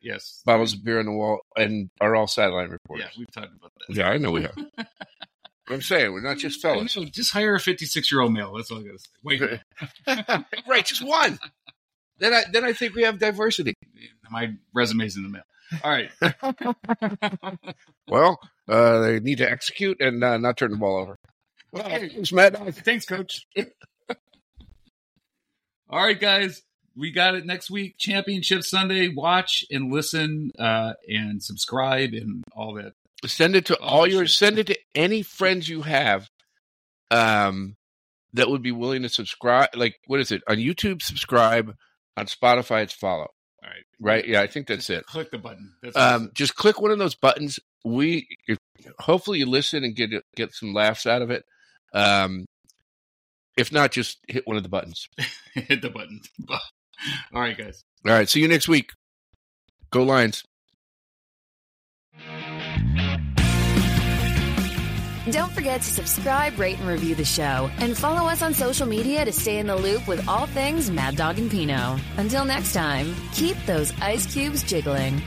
[0.02, 3.10] Yes, bottles of beer on the wall, and are all sideline Yeah, reporters.
[3.18, 3.94] we've talked about that.
[3.96, 4.56] Yeah, I know we have.
[5.68, 8.52] I'm saying we're not just fellas, know, just hire a fifty-six-year-old male.
[8.54, 9.10] That's all I got to say.
[9.22, 10.84] Wait, right?
[10.84, 11.38] Just one.
[12.18, 13.74] Then I then I think we have diversity.
[14.30, 15.42] my resume's in the mail.
[15.84, 16.10] All right.
[18.08, 21.16] Well, uh, they need to execute and uh, not turn the ball over.
[21.72, 22.56] Well, thanks, Matt.
[22.74, 23.46] Thanks, coach.
[25.90, 26.62] All right, guys.
[26.96, 27.96] We got it next week.
[27.98, 29.08] Championship Sunday.
[29.08, 32.92] Watch and listen uh, and subscribe and all that.
[33.26, 34.26] Send it to Oh, all your.
[34.26, 34.36] shit.
[34.36, 36.28] Send it to any friends you have,
[37.10, 37.74] um,
[38.32, 39.70] that would be willing to subscribe.
[39.74, 41.02] Like, what is it on YouTube?
[41.02, 41.74] Subscribe
[42.16, 42.82] on Spotify.
[42.84, 43.28] It's follow.
[43.62, 43.84] All right.
[43.98, 44.26] Right?
[44.26, 45.06] Yeah, I think that's Just it.
[45.06, 45.74] Click the button.
[45.82, 47.58] That's Um, just click one of those buttons.
[47.84, 48.58] We if,
[49.00, 51.44] hopefully you listen and get get some laughs out of it.
[51.92, 52.46] Um,
[53.60, 55.08] if not, just hit one of the buttons.
[55.54, 56.20] Hit the button.
[56.50, 56.60] All
[57.40, 57.84] right, guys.
[58.06, 58.28] All right.
[58.28, 58.92] See you next week.
[59.90, 60.44] Go Lions.
[65.30, 67.70] Don't forget to subscribe, rate, and review the show.
[67.78, 71.16] And follow us on social media to stay in the loop with all things Mad
[71.16, 71.98] Dog and Pino.
[72.16, 75.22] Until next time, keep those ice cubes jiggling.